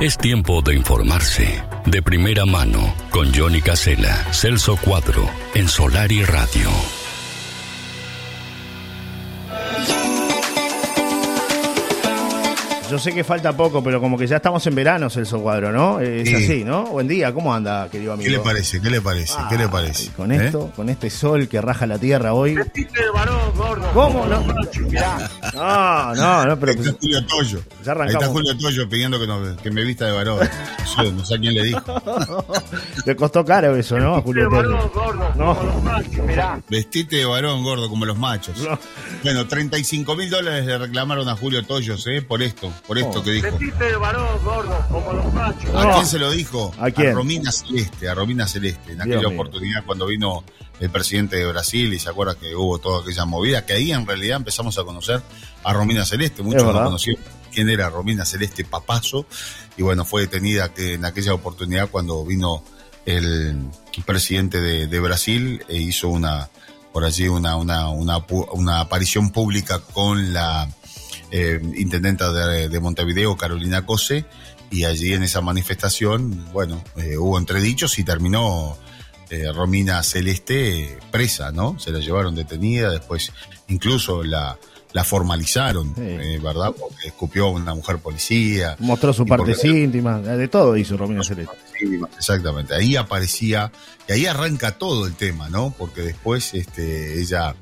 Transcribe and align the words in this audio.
Es 0.00 0.16
tiempo 0.16 0.62
de 0.62 0.74
informarse. 0.74 1.62
De 1.84 2.00
primera 2.00 2.46
mano, 2.46 2.94
con 3.10 3.34
Johnny 3.34 3.60
Casella, 3.60 4.26
Celso 4.32 4.78
Cuadro, 4.78 5.28
en 5.54 5.68
Solar 5.68 6.10
y 6.10 6.24
Radio. 6.24 6.70
Yo 12.90 12.98
sé 12.98 13.12
que 13.12 13.22
falta 13.22 13.52
poco, 13.56 13.84
pero 13.84 14.00
como 14.00 14.18
que 14.18 14.26
ya 14.26 14.36
estamos 14.36 14.66
en 14.66 14.74
verano, 14.74 15.08
Celso 15.10 15.40
Cuadro, 15.40 15.70
¿no? 15.70 16.00
Es 16.00 16.28
Sí. 16.28 16.34
así, 16.34 16.64
¿no? 16.64 16.86
Buen 16.86 17.06
día, 17.06 17.32
¿cómo 17.32 17.54
anda, 17.54 17.88
querido 17.88 18.12
amigo? 18.14 18.26
¿Qué 18.26 18.30
le 18.36 18.40
parece? 18.40 18.80
¿Qué 18.80 18.90
le 18.90 19.00
parece? 19.00 19.34
¿Qué 19.48 19.56
le 19.56 19.68
parece? 19.68 20.10
Con 20.12 20.32
¿Eh? 20.32 20.46
esto, 20.46 20.72
con 20.74 20.88
este 20.88 21.08
sol 21.08 21.46
que 21.46 21.60
raja 21.60 21.86
la 21.86 21.98
tierra 21.98 22.32
hoy. 22.34 22.56
¿Cómo? 23.94 24.26
No, 24.26 24.40
no, 25.54 26.14
no, 26.14 26.46
no, 26.46 26.58
pero 26.58 26.72
Ahí 26.72 26.78
está 26.78 26.92
Julio 27.00 27.26
Toyo. 27.26 27.58
Ya 27.84 27.92
Ahí 27.92 27.98
arrancamos. 27.98 28.22
está 28.22 28.26
Julio 28.32 28.58
Toyo 28.58 28.88
pidiendo 28.88 29.20
que, 29.20 29.26
no- 29.26 29.56
que 29.56 29.70
me 29.70 29.84
vista 29.84 30.06
de 30.06 30.12
varón. 30.12 30.38
Yo 31.04 31.12
no 31.12 31.24
sé 31.24 31.34
a 31.36 31.38
quién 31.38 31.54
le 31.54 31.64
dijo. 31.64 31.80
le 33.06 33.16
costó 33.16 33.44
caro 33.44 33.76
eso, 33.76 33.98
¿no? 33.98 34.16
A 34.16 34.22
Julio 34.22 34.48
Torres. 34.48 34.70
No, 35.36 35.56
Vestite 36.68 37.16
de 37.16 37.24
varón, 37.24 37.62
gordo, 37.62 37.88
como 37.88 38.04
los 38.04 38.18
machos. 38.18 38.58
No. 38.58 38.78
Bueno, 39.22 39.46
35 39.46 40.16
mil 40.16 40.30
dólares 40.30 40.66
le 40.66 40.78
reclamaron 40.78 41.28
a 41.28 41.36
Julio 41.36 41.64
Toyos, 41.64 42.06
¿eh? 42.06 42.22
Por 42.22 42.42
esto, 42.42 42.72
por 42.86 42.98
esto 42.98 43.20
Oh. 43.20 43.22
que 43.22 43.30
dijo. 43.32 43.48
¿A 45.74 45.92
quién 45.94 46.06
se 46.06 46.18
lo 46.18 46.30
dijo? 46.30 46.72
¿A 46.78 46.90
quién? 46.90 47.14
Romina 47.14 47.52
Celeste, 47.52 48.08
a 48.08 48.14
Romina 48.14 48.46
Celeste. 48.46 48.92
En 48.92 49.00
aquella 49.00 49.20
Dios 49.20 49.32
mío. 49.32 49.40
oportunidad 49.40 49.84
cuando 49.84 50.06
vino 50.06 50.44
el 50.80 50.90
presidente 50.90 51.36
de 51.36 51.46
Brasil 51.46 51.92
y 51.92 51.98
se 51.98 52.08
acuerda 52.08 52.34
que 52.36 52.54
hubo 52.54 52.78
toda 52.78 53.02
aquella 53.02 53.24
movida, 53.26 53.66
que 53.66 53.74
ahí 53.74 53.92
en 53.92 54.06
realidad 54.06 54.36
empezamos 54.38 54.78
a 54.78 54.84
conocer 54.84 55.22
a 55.62 55.72
Romina 55.72 56.04
Celeste. 56.06 56.42
Muchos 56.42 56.62
no 56.64 56.72
conocían 56.72 57.16
quién 57.52 57.68
era 57.68 57.88
Romina 57.90 58.24
Celeste 58.24 58.64
Papazo. 58.64 59.26
Y 59.76 59.82
bueno, 59.82 60.04
fue 60.04 60.22
detenida 60.22 60.72
que 60.72 60.94
en 60.94 61.04
aquella 61.04 61.34
oportunidad 61.34 61.88
cuando 61.90 62.24
vino 62.24 62.62
el 63.06 63.58
presidente 64.06 64.60
de, 64.60 64.86
de 64.86 65.00
Brasil 65.00 65.64
e 65.68 65.76
hizo 65.76 66.08
una 66.08 66.48
por 66.92 67.04
allí 67.04 67.28
una, 67.28 67.56
una, 67.56 67.88
una 67.88 68.80
aparición 68.80 69.30
pública 69.30 69.78
con 69.78 70.32
la 70.32 70.68
eh, 71.30 71.60
intendenta 71.76 72.32
de, 72.32 72.68
de 72.68 72.80
Montevideo, 72.80 73.36
Carolina 73.36 73.84
Cose, 73.86 74.24
y 74.70 74.84
allí 74.84 75.12
en 75.14 75.22
esa 75.22 75.40
manifestación, 75.40 76.52
bueno, 76.52 76.82
eh, 76.96 77.16
hubo 77.16 77.38
entredichos 77.38 77.98
y 77.98 78.04
terminó 78.04 78.76
eh, 79.30 79.50
Romina 79.52 80.02
Celeste 80.02 80.98
presa, 81.10 81.50
¿no? 81.52 81.78
Se 81.78 81.90
la 81.90 81.98
llevaron 82.00 82.34
detenida, 82.34 82.90
después 82.90 83.32
incluso 83.68 84.22
la, 84.24 84.56
la 84.92 85.04
formalizaron, 85.04 85.94
Sí. 85.94 86.02
eh, 86.02 86.40
¿verdad? 86.42 86.72
Porque 86.78 87.08
escupió 87.08 87.46
a 87.46 87.50
una 87.50 87.74
mujer 87.74 87.98
policía. 87.98 88.76
mostró 88.80 89.12
su 89.12 89.22
Y 89.22 89.26
parte 89.26 89.52
porque- 89.54 89.68
íntima, 89.68 90.18
de 90.20 90.48
todo 90.48 90.76
hizo 90.76 90.96
Romina 90.96 91.22
Celeste. 91.24 91.54
Exactamente, 92.16 92.74
ahí 92.74 92.96
aparecía, 92.96 93.72
y 94.08 94.12
ahí 94.12 94.26
arranca 94.26 94.78
todo 94.78 95.06
el 95.06 95.14
tema, 95.14 95.48
¿no? 95.48 95.74
Porque 95.76 96.02
después 96.02 96.54
este, 96.54 97.20
ella 97.20 97.54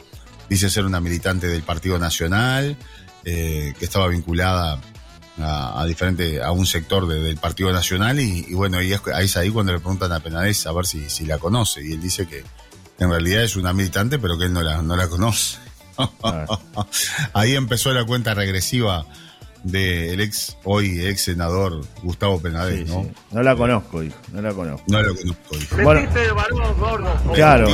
dice 0.48 0.68
ser 0.70 0.84
una 0.84 1.00
militante 1.00 1.46
del 1.46 1.62
Partido 1.62 1.98
Nacional, 1.98 2.76
eh, 3.28 3.74
que 3.78 3.84
estaba 3.84 4.08
vinculada 4.08 4.80
a, 5.40 5.80
a 5.80 5.86
diferente, 5.86 6.42
a 6.42 6.50
un 6.52 6.66
sector 6.66 7.06
de- 7.06 7.20
del 7.20 7.36
Partido 7.36 7.72
Nacional, 7.72 8.18
y, 8.20 8.46
y 8.48 8.54
bueno, 8.54 8.80
y 8.82 8.92
es, 8.92 9.00
ahí 9.14 9.26
es 9.26 9.36
ahí 9.36 9.50
cuando 9.50 9.72
le 9.72 9.78
preguntan 9.78 10.10
a 10.12 10.20
Penades 10.20 10.66
a 10.66 10.72
ver 10.72 10.86
si, 10.86 11.08
si 11.10 11.26
la 11.26 11.38
conoce, 11.38 11.80
y 11.86 11.92
él 11.92 12.00
dice 12.00 12.26
que 12.26 12.42
en 12.98 13.10
realidad 13.10 13.42
es 13.44 13.54
una 13.56 13.72
militante, 13.72 14.18
pero 14.18 14.36
que 14.38 14.46
él 14.46 14.52
no 14.52 14.62
la, 14.62 14.82
no 14.82 14.96
la 14.96 15.08
conoce. 15.08 15.58
Ahí 17.32 17.54
empezó 17.56 17.92
la 17.92 18.04
cuenta 18.04 18.34
regresiva 18.34 19.04
del 19.64 20.20
ex, 20.20 20.56
hoy 20.64 21.04
ex 21.06 21.22
senador 21.22 21.80
Gustavo 22.02 22.40
Penades, 22.40 22.86
Sí, 22.88 22.94
¿no? 22.94 23.02
sí. 23.02 23.10
No 23.32 23.42
la 23.42 23.56
conozco, 23.56 24.00
dijo, 24.00 24.16
no 24.32 24.40
la 24.42 24.52
conozco. 24.54 24.84
No 24.88 25.02
lo 25.02 25.14
conozco. 25.16 25.56
dijo. 25.58 25.76
Bueno, 25.82 26.00
claro. 27.34 27.68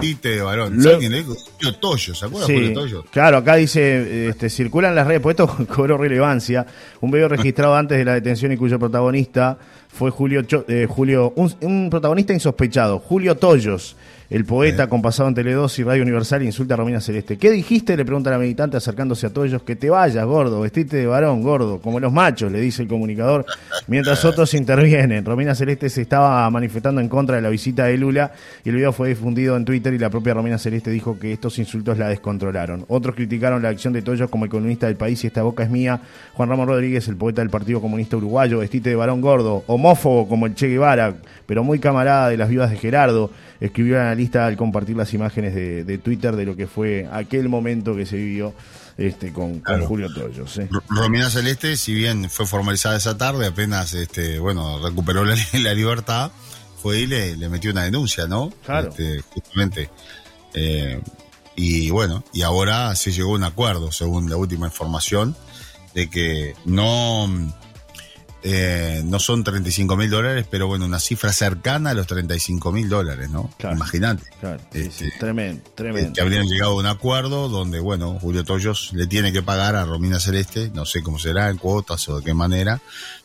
Tite 0.00 0.28
de 0.28 0.42
varón. 0.42 0.76
Lo- 0.76 0.82
¿Sabes 0.82 0.98
quién 0.98 1.12
le 1.12 1.18
dijo? 1.18 1.34
Julio 1.56 1.74
Toyo, 1.78 2.14
¿se 2.14 2.24
acuerda 2.26 2.46
Sí, 2.46 2.54
Julio 2.54 2.72
Toyo? 2.72 3.04
claro, 3.10 3.38
acá 3.38 3.56
dice, 3.56 4.28
este, 4.28 4.50
circulan 4.50 4.94
las 4.94 5.06
redes, 5.06 5.20
pues 5.20 5.34
esto 5.38 5.46
cobró 5.74 5.96
relevancia, 5.98 6.66
un 7.00 7.10
video 7.10 7.28
registrado 7.28 7.74
antes 7.74 7.98
de 7.98 8.04
la 8.04 8.14
detención 8.14 8.52
y 8.52 8.56
cuyo 8.56 8.78
protagonista 8.78 9.58
fue 9.88 10.10
Julio, 10.10 10.42
Cho- 10.42 10.64
eh, 10.68 10.86
Julio 10.88 11.32
un, 11.36 11.52
un 11.62 11.90
protagonista 11.90 12.32
insospechado, 12.32 12.98
Julio 13.00 13.36
Toyos, 13.36 13.96
el 14.30 14.44
poeta 14.44 14.88
con 14.88 15.00
pasado 15.00 15.30
en 15.30 15.34
Tele2 15.34 15.78
y 15.78 15.82
Radio 15.84 16.02
Universal, 16.02 16.42
insulta 16.42 16.74
a 16.74 16.76
Romina 16.76 17.00
Celeste. 17.00 17.38
¿Qué 17.38 17.50
dijiste? 17.50 17.96
Le 17.96 18.04
pregunta 18.04 18.30
la 18.30 18.38
militante 18.38 18.76
acercándose 18.76 19.26
a 19.26 19.30
Toyos, 19.30 19.62
que 19.62 19.74
te 19.74 19.88
vayas, 19.88 20.22
gordo, 20.26 20.60
vestite 20.60 20.98
de 20.98 21.06
varón, 21.06 21.42
gordo, 21.42 21.80
como 21.80 21.98
los 21.98 22.12
machos, 22.12 22.52
le 22.52 22.60
dice 22.60 22.82
el 22.82 22.88
comunicador, 22.88 23.46
mientras 23.86 24.22
otros 24.26 24.52
intervienen. 24.52 25.24
Romina 25.24 25.54
Celeste 25.54 25.88
se 25.88 26.02
estaba 26.02 26.48
manifestando 26.50 27.00
en 27.00 27.08
contra 27.08 27.36
de 27.36 27.42
la 27.42 27.48
visita 27.48 27.84
de 27.84 27.96
Lula 27.96 28.32
y 28.64 28.68
el 28.68 28.74
video 28.74 28.92
fue 28.92 29.08
difundido 29.08 29.56
en 29.56 29.64
Twitter 29.64 29.94
y 29.94 29.98
la 29.98 30.10
propia 30.10 30.34
Romina 30.34 30.58
Celeste 30.58 30.90
dijo 30.90 31.18
que 31.18 31.32
estos 31.32 31.58
insultos 31.58 31.96
la 31.96 32.08
descontrolaron. 32.08 32.84
Otros 32.88 33.14
criticaron 33.14 33.62
la 33.62 33.70
acción 33.70 33.94
de 33.94 34.02
Toyos 34.02 34.28
como 34.28 34.44
el 34.44 34.50
columnista 34.50 34.88
del 34.88 34.96
país 34.96 35.24
y 35.24 35.28
esta 35.28 35.42
boca 35.42 35.62
es 35.62 35.70
mía. 35.70 36.02
Juan 36.34 36.50
Ramón 36.50 36.68
Rodríguez, 36.68 37.08
el 37.08 37.16
poeta 37.16 37.40
del 37.40 37.48
Partido 37.48 37.80
Comunista 37.80 38.18
Uruguayo, 38.18 38.58
vestite 38.58 38.90
de 38.90 38.96
varón 38.96 39.22
gordo, 39.22 39.64
homófobo 39.66 40.28
como 40.28 40.44
el 40.44 40.54
Che 40.54 40.68
Guevara, 40.68 41.14
pero 41.46 41.64
muy 41.64 41.78
camarada 41.78 42.28
de 42.28 42.36
las 42.36 42.50
viudas 42.50 42.70
de 42.70 42.76
Gerardo, 42.76 43.30
escribió 43.58 44.00
el 44.00 44.17
analista 44.18 44.46
al 44.46 44.56
compartir 44.56 44.96
las 44.96 45.14
imágenes 45.14 45.54
de, 45.54 45.84
de 45.84 45.98
Twitter 45.98 46.34
de 46.34 46.44
lo 46.44 46.56
que 46.56 46.66
fue 46.66 47.08
aquel 47.12 47.48
momento 47.48 47.94
que 47.94 48.04
se 48.04 48.16
vivió 48.16 48.52
este, 48.96 49.32
con. 49.32 49.62
Julio 49.86 50.12
Toyos. 50.12 50.58
¿eh? 50.58 50.68
Romina 50.88 51.30
Celeste, 51.30 51.76
si 51.76 51.94
bien 51.94 52.28
fue 52.28 52.46
formalizada 52.46 52.96
esa 52.96 53.16
tarde, 53.16 53.46
apenas 53.46 53.94
este, 53.94 54.40
bueno, 54.40 54.80
recuperó 54.82 55.24
la, 55.24 55.36
la 55.52 55.72
libertad, 55.72 56.32
fue 56.82 57.00
y 57.00 57.06
le, 57.06 57.36
le 57.36 57.48
metió 57.48 57.70
una 57.70 57.84
denuncia, 57.84 58.26
¿no? 58.26 58.52
Claro. 58.64 58.88
Este, 58.88 59.22
justamente. 59.32 59.88
Eh, 60.54 61.00
y 61.54 61.90
bueno, 61.90 62.24
y 62.32 62.42
ahora 62.42 62.94
se 62.96 63.12
llegó 63.12 63.32
a 63.32 63.36
un 63.36 63.44
acuerdo, 63.44 63.92
según 63.92 64.28
la 64.28 64.36
última 64.36 64.66
información, 64.66 65.36
de 65.94 66.10
que 66.10 66.54
no, 66.64 67.28
eh, 68.50 69.02
no 69.04 69.18
son 69.18 69.44
35 69.44 69.96
mil 69.96 70.10
dólares, 70.10 70.46
pero 70.50 70.66
bueno, 70.66 70.84
una 70.86 70.98
cifra 71.00 71.32
cercana 71.32 71.90
a 71.90 71.94
los 71.94 72.06
35 72.06 72.72
mil 72.72 72.88
dólares, 72.88 73.30
¿no? 73.30 73.50
Claro. 73.58 73.76
Imagínate. 73.76 74.24
Claro, 74.40 74.60
sí, 74.72 74.82
sí, 74.90 75.04
Este, 75.06 75.18
tremendo, 75.18 75.62
eh, 75.66 75.70
tremendo. 75.74 76.12
que 76.14 76.20
habrían 76.20 76.46
llegado 76.46 76.72
a 76.72 76.76
un 76.76 76.86
acuerdo 76.86 77.48
donde, 77.48 77.80
bueno, 77.80 78.18
Julio 78.20 78.44
Toyos 78.44 78.90
le 78.92 79.06
tiene 79.06 79.32
que 79.32 79.42
pagar 79.42 79.76
a 79.76 79.84
Romina 79.84 80.20
Celeste, 80.20 80.70
no 80.74 80.84
sé 80.86 81.02
cómo 81.02 81.18
será, 81.18 81.48
en 81.50 81.58
cuotas 81.58 82.08
o 82.08 82.18
de 82.18 82.24
qué 82.24 82.34
manera, 82.34 82.80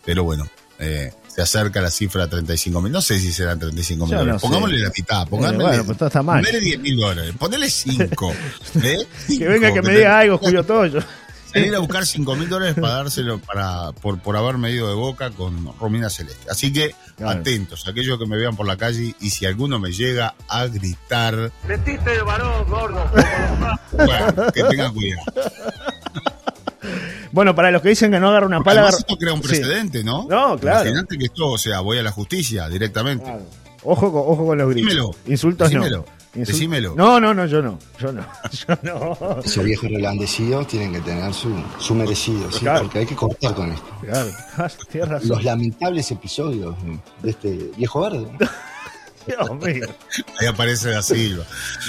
pero 0.06 0.24
bueno, 0.24 0.48
eh, 0.80 1.14
se 1.28 1.42
acerca 1.42 1.82
la 1.82 1.90
cifra 1.90 2.26
a 2.26 2.28
35 2.30 2.82
mil, 2.82 2.92
no 2.92 3.02
sé 3.02 3.20
si 3.20 3.32
serán 3.32 3.58
35 3.60 4.06
mil 4.06 4.14
no 4.14 4.20
dólares, 4.20 4.42
sé. 4.42 4.48
pongámosle 4.48 4.80
la 4.80 4.92
mitad, 4.96 5.28
pongámosle, 5.28 5.64
bueno, 5.64 5.86
pues 5.86 5.98
todo 5.98 6.08
está 6.08 6.22
mal. 6.22 6.42
ponele 6.44 6.60
10 6.60 6.80
mil 6.80 6.98
dólares, 6.98 7.34
ponele 7.40 7.70
5. 7.70 8.34
Que 9.28 9.48
venga 9.48 9.74
que 9.74 9.82
me 9.82 9.96
diga 9.96 10.20
algo, 10.20 10.38
Julio 10.38 10.64
Toyos. 10.64 11.04
Salir 11.54 11.76
a 11.76 11.80
buscar 11.80 12.06
5 12.06 12.36
mil 12.36 12.50
dólares 12.50 12.76
para 12.80 12.96
dárselo 12.96 13.40
para, 13.40 13.92
por, 13.94 14.20
por 14.20 14.36
haber 14.36 14.58
medido 14.58 14.88
de 14.90 14.96
boca 14.96 15.30
con 15.32 15.72
Romina 15.80 16.10
Celeste. 16.10 16.50
Así 16.50 16.74
que 16.74 16.96
Claro. 17.16 17.40
atentos, 17.42 17.88
aquellos 17.88 18.18
que 18.18 18.26
me 18.26 18.38
vean 18.38 18.56
por 18.56 18.66
la 18.66 18.76
calle 18.76 19.14
y 19.22 19.30
si 19.30 19.46
alguno 19.46 19.78
me 19.78 19.92
llega 19.92 20.34
a 20.48 20.66
gritar, 20.66 21.52
Vestiste 21.68 22.10
de 22.10 22.22
varón, 22.24 22.66
gordo. 22.68 23.06
bueno, 23.94 24.52
que 24.52 24.64
tengan 24.64 24.94
cuidado. 24.94 25.22
Bueno, 27.32 27.56
para 27.56 27.72
los 27.72 27.82
que 27.82 27.90
dicen 27.90 28.12
que 28.12 28.20
no 28.20 28.30
agarra 28.30 28.46
una 28.46 28.62
pala. 28.62 28.90
Esto 28.90 29.16
crea 29.18 29.34
un 29.34 29.42
Sí. 29.42 29.48
precedente, 29.48 30.04
¿no? 30.04 30.28
No, 30.30 30.58
claro. 30.58 30.82
Imagínate 30.82 31.18
que 31.18 31.26
esto, 31.26 31.48
o 31.52 31.58
sea, 31.58 31.80
voy 31.80 31.98
a 31.98 32.04
la 32.04 32.12
justicia 32.12 32.68
directamente. 32.70 33.24
Claro. 33.26 33.46
Ojo, 33.84 34.12
con, 34.12 34.22
ojo 34.22 34.46
con 34.48 34.58
los 34.58 34.70
gritos. 34.70 34.90
Dímelo. 34.92 35.12
Insultos 35.28 35.70
Decímelo. 35.70 35.98
no. 36.00 36.06
Decímelo. 36.34 36.96
No, 36.96 37.20
no, 37.20 37.34
no, 37.34 37.46
yo 37.46 37.62
no. 37.62 37.78
Yo 38.00 38.12
no. 38.12 38.26
Yo 38.68 38.78
no. 38.82 39.40
Esos 39.44 39.64
viejos 39.64 39.90
relandecidos 39.90 40.68
tienen 40.68 40.92
que 40.92 41.00
tener 41.02 41.32
su, 41.34 41.54
su 41.80 41.94
merecido, 41.94 42.52
¿sí? 42.52 42.62
Claro. 42.62 42.84
porque 42.84 43.00
hay 43.00 43.06
que 43.06 43.16
cortar 43.16 43.54
con 43.54 43.72
esto. 43.72 43.86
Claro. 44.02 44.30
Tienes 44.92 45.10
razón. 45.10 45.30
Los 45.30 45.44
lamentables 45.44 46.10
episodios 46.12 46.76
de 47.22 47.30
este 47.30 47.70
viejo 47.78 48.02
verde. 48.02 48.28
Dios 49.28 49.52
mío. 49.62 49.86
Ahí 50.42 50.48
aparece 50.48 50.90
da 50.90 51.02
Silva. 51.02 51.46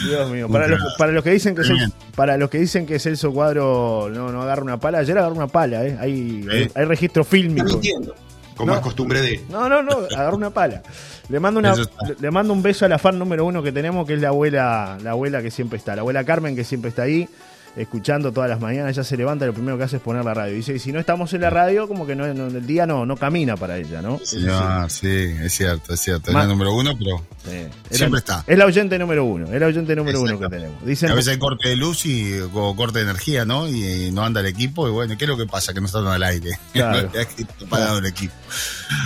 Dios 0.07 0.31
mío. 0.31 0.49
Para 0.49 0.69
los, 0.69 0.81
para 0.99 1.11
los 1.11 1.25
que 1.25 1.31
dicen 1.31 1.55
que 1.57 1.63
Cel- 1.63 1.69
Tremendo. 1.77 1.97
para 2.15 2.37
los 2.37 2.49
que 2.51 2.59
dicen 2.59 2.87
que 2.87 2.99
Celso 3.01 3.33
Cuadro 3.33 4.09
no, 4.13 4.31
no 4.31 4.43
agarra 4.43 4.63
una 4.63 4.79
pala, 4.79 4.99
ayer 4.99 5.19
agarró 5.19 5.35
una 5.35 5.49
pala, 5.49 5.85
¿eh? 5.85 5.97
Hay, 6.01 6.47
¿Eh? 6.49 6.71
hay 6.75 6.85
registro 6.85 7.23
Está 7.23 7.31
fílmico. 7.33 7.67
mintiendo, 7.73 8.15
como 8.57 8.73
No. 8.73 8.77
es 8.79 8.83
costumbre 8.83 9.21
de. 9.21 9.45
No, 9.49 9.69
no, 9.69 9.83
no, 9.83 9.99
agarró 10.15 10.37
una 10.37 10.51
pala. 10.51 10.83
Le 11.29 11.41
mando 11.41 11.61
una, 11.61 11.75
le 12.21 12.31
mando 12.31 12.53
un 12.53 12.63
beso 12.63 12.85
a 12.85 12.89
la 12.89 12.99
fan 12.99 13.19
número 13.19 13.45
uno 13.47 13.63
que 13.63 13.73
tenemos, 13.73 14.07
que 14.07 14.15
es 14.15 14.21
la 14.21 14.29
abuela, 14.29 14.99
la 15.03 15.11
abuela 15.13 15.43
que 15.43 15.51
siempre 15.51 15.79
está, 15.79 15.95
la 15.95 16.03
abuela 16.03 16.25
Carmen 16.25 16.55
que 16.55 16.65
siempre 16.65 16.91
está 16.91 17.03
ahí. 17.03 17.29
Escuchando 17.77 18.33
todas 18.33 18.49
las 18.51 18.61
mañanas, 18.61 18.93
ella 18.93 19.05
se 19.05 19.17
levanta 19.17 19.45
y 19.45 19.49
lo 19.49 19.55
primero 19.55 19.77
que 19.79 19.85
hace 19.85 19.97
es 19.97 20.03
poner 20.03 20.25
la 20.25 20.35
radio. 20.35 20.55
Dice, 20.55 20.75
y 20.75 20.79
si 20.79 20.93
no 20.93 21.01
estamos 21.01 21.33
en 21.35 21.41
la 21.41 21.51
radio, 21.51 21.89
como 21.89 22.07
que 22.07 22.15
no, 22.15 22.33
no- 22.35 22.47
el 22.47 22.67
día 22.67 22.87
no, 22.87 23.05
no 23.07 23.17
camina 23.17 23.57
para 23.57 23.77
ella, 23.79 24.01
¿no? 24.03 24.21
Ah, 24.51 24.87
sí, 24.89 25.09
es 25.09 25.53
cierto, 25.53 25.93
es 25.95 26.01
cierto. 26.01 26.31
Es 26.31 26.35
la 26.37 26.47
número 26.47 26.73
uno, 26.75 26.93
pero 26.99 27.23
Sí. 27.45 27.51
Es 27.91 27.99
siempre 27.99 28.19
está. 28.21 28.43
Es 28.47 28.57
la 28.57 28.65
oyente 28.65 28.99
número 28.99 29.25
uno, 29.27 29.53
es 29.53 29.61
la 29.61 29.67
oyente 29.67 29.95
número 29.95 30.23
uno 30.23 30.39
que 30.41 30.49
tenemos. 30.49 30.85
Dicen, 30.87 31.11
A 31.11 31.15
veces 31.15 31.33
hay 31.33 31.39
corte 31.39 31.69
de 31.69 31.77
luz 31.77 32.07
y, 32.07 32.39
o 32.41 32.75
corte 32.75 33.01
de 33.01 33.05
energía, 33.05 33.45
¿no? 33.45 33.69
Y, 33.69 34.11
no 34.13 34.23
anda 34.25 34.41
el 34.41 34.47
equipo. 34.47 34.89
Y 34.89 34.91
bueno, 34.93 35.15
¿qué 35.19 35.25
es 35.25 35.29
lo 35.29 35.37
que 35.37 35.45
pasa? 35.47 35.75
Que 35.75 35.81
no 35.81 35.87
están 35.87 36.07
al 36.07 36.23
aire. 36.23 36.51
Claro. 36.73 37.09
Es 37.15 37.29
está 37.39 37.65
apagado 37.67 37.99
el 37.99 38.07
equipo. 38.07 38.33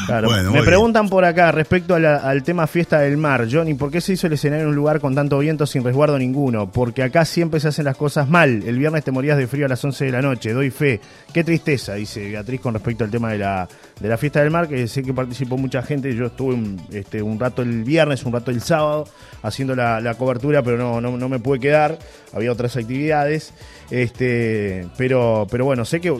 Claro. 0.06 0.28
Bueno, 0.28 0.52
Me 0.52 0.62
preguntan 0.62 1.08
por 1.08 1.24
acá 1.24 1.50
respecto 1.52 1.94
a 1.94 1.98
la- 1.98 2.16
al 2.18 2.42
tema 2.42 2.66
fiesta 2.66 3.00
del 3.00 3.16
mar. 3.16 3.46
Johnny, 3.50 3.74
¿por 3.74 3.90
qué 3.90 4.00
se 4.00 4.12
hizo 4.12 4.26
el 4.26 4.32
escenario 4.34 4.64
en 4.64 4.70
un 4.70 4.76
lugar 4.76 5.00
con 5.00 5.14
tanto 5.14 5.38
viento 5.38 5.66
sin 5.66 5.82
resguardo 5.84 6.18
ninguno? 6.18 6.70
Porque 6.70 7.02
acá 7.02 7.24
siempre 7.24 7.60
se 7.60 7.68
hacen 7.68 7.84
las 7.84 7.96
cosas 7.96 8.28
mal. 8.28 8.57
El 8.62 8.78
viernes 8.78 9.04
te 9.04 9.10
morías 9.10 9.38
de 9.38 9.46
frío 9.46 9.66
a 9.66 9.68
las 9.68 9.84
11 9.84 10.06
de 10.06 10.12
la 10.12 10.22
noche. 10.22 10.52
Doy 10.52 10.70
fe. 10.70 11.00
Qué 11.32 11.44
tristeza, 11.44 11.94
dice 11.94 12.30
Beatriz 12.30 12.60
con 12.60 12.74
respecto 12.74 13.04
al 13.04 13.10
tema 13.10 13.32
de 13.32 13.38
la, 13.38 13.68
de 14.00 14.08
la 14.08 14.16
fiesta 14.16 14.40
del 14.40 14.50
mar, 14.50 14.68
que 14.68 14.86
sé 14.88 15.02
que 15.02 15.12
participó 15.12 15.56
mucha 15.56 15.82
gente. 15.82 16.14
Yo 16.14 16.26
estuve 16.26 16.54
un, 16.54 16.80
este, 16.92 17.22
un 17.22 17.38
rato 17.38 17.62
el 17.62 17.84
viernes, 17.84 18.24
un 18.24 18.32
rato 18.32 18.50
el 18.50 18.60
sábado, 18.60 19.06
haciendo 19.42 19.74
la, 19.74 20.14
cobertura, 20.18 20.62
pero 20.62 20.76
no, 20.78 21.00
no, 21.00 21.16
no 21.16 21.28
me 21.28 21.38
pude 21.38 21.60
quedar. 21.60 21.98
Había 22.32 22.52
otras 22.52 22.76
actividades. 22.76 23.52
Este, 23.90 24.86
pero, 24.98 25.46
pero 25.50 25.64
bueno, 25.64 25.84
sé 25.84 26.00
que, 26.00 26.14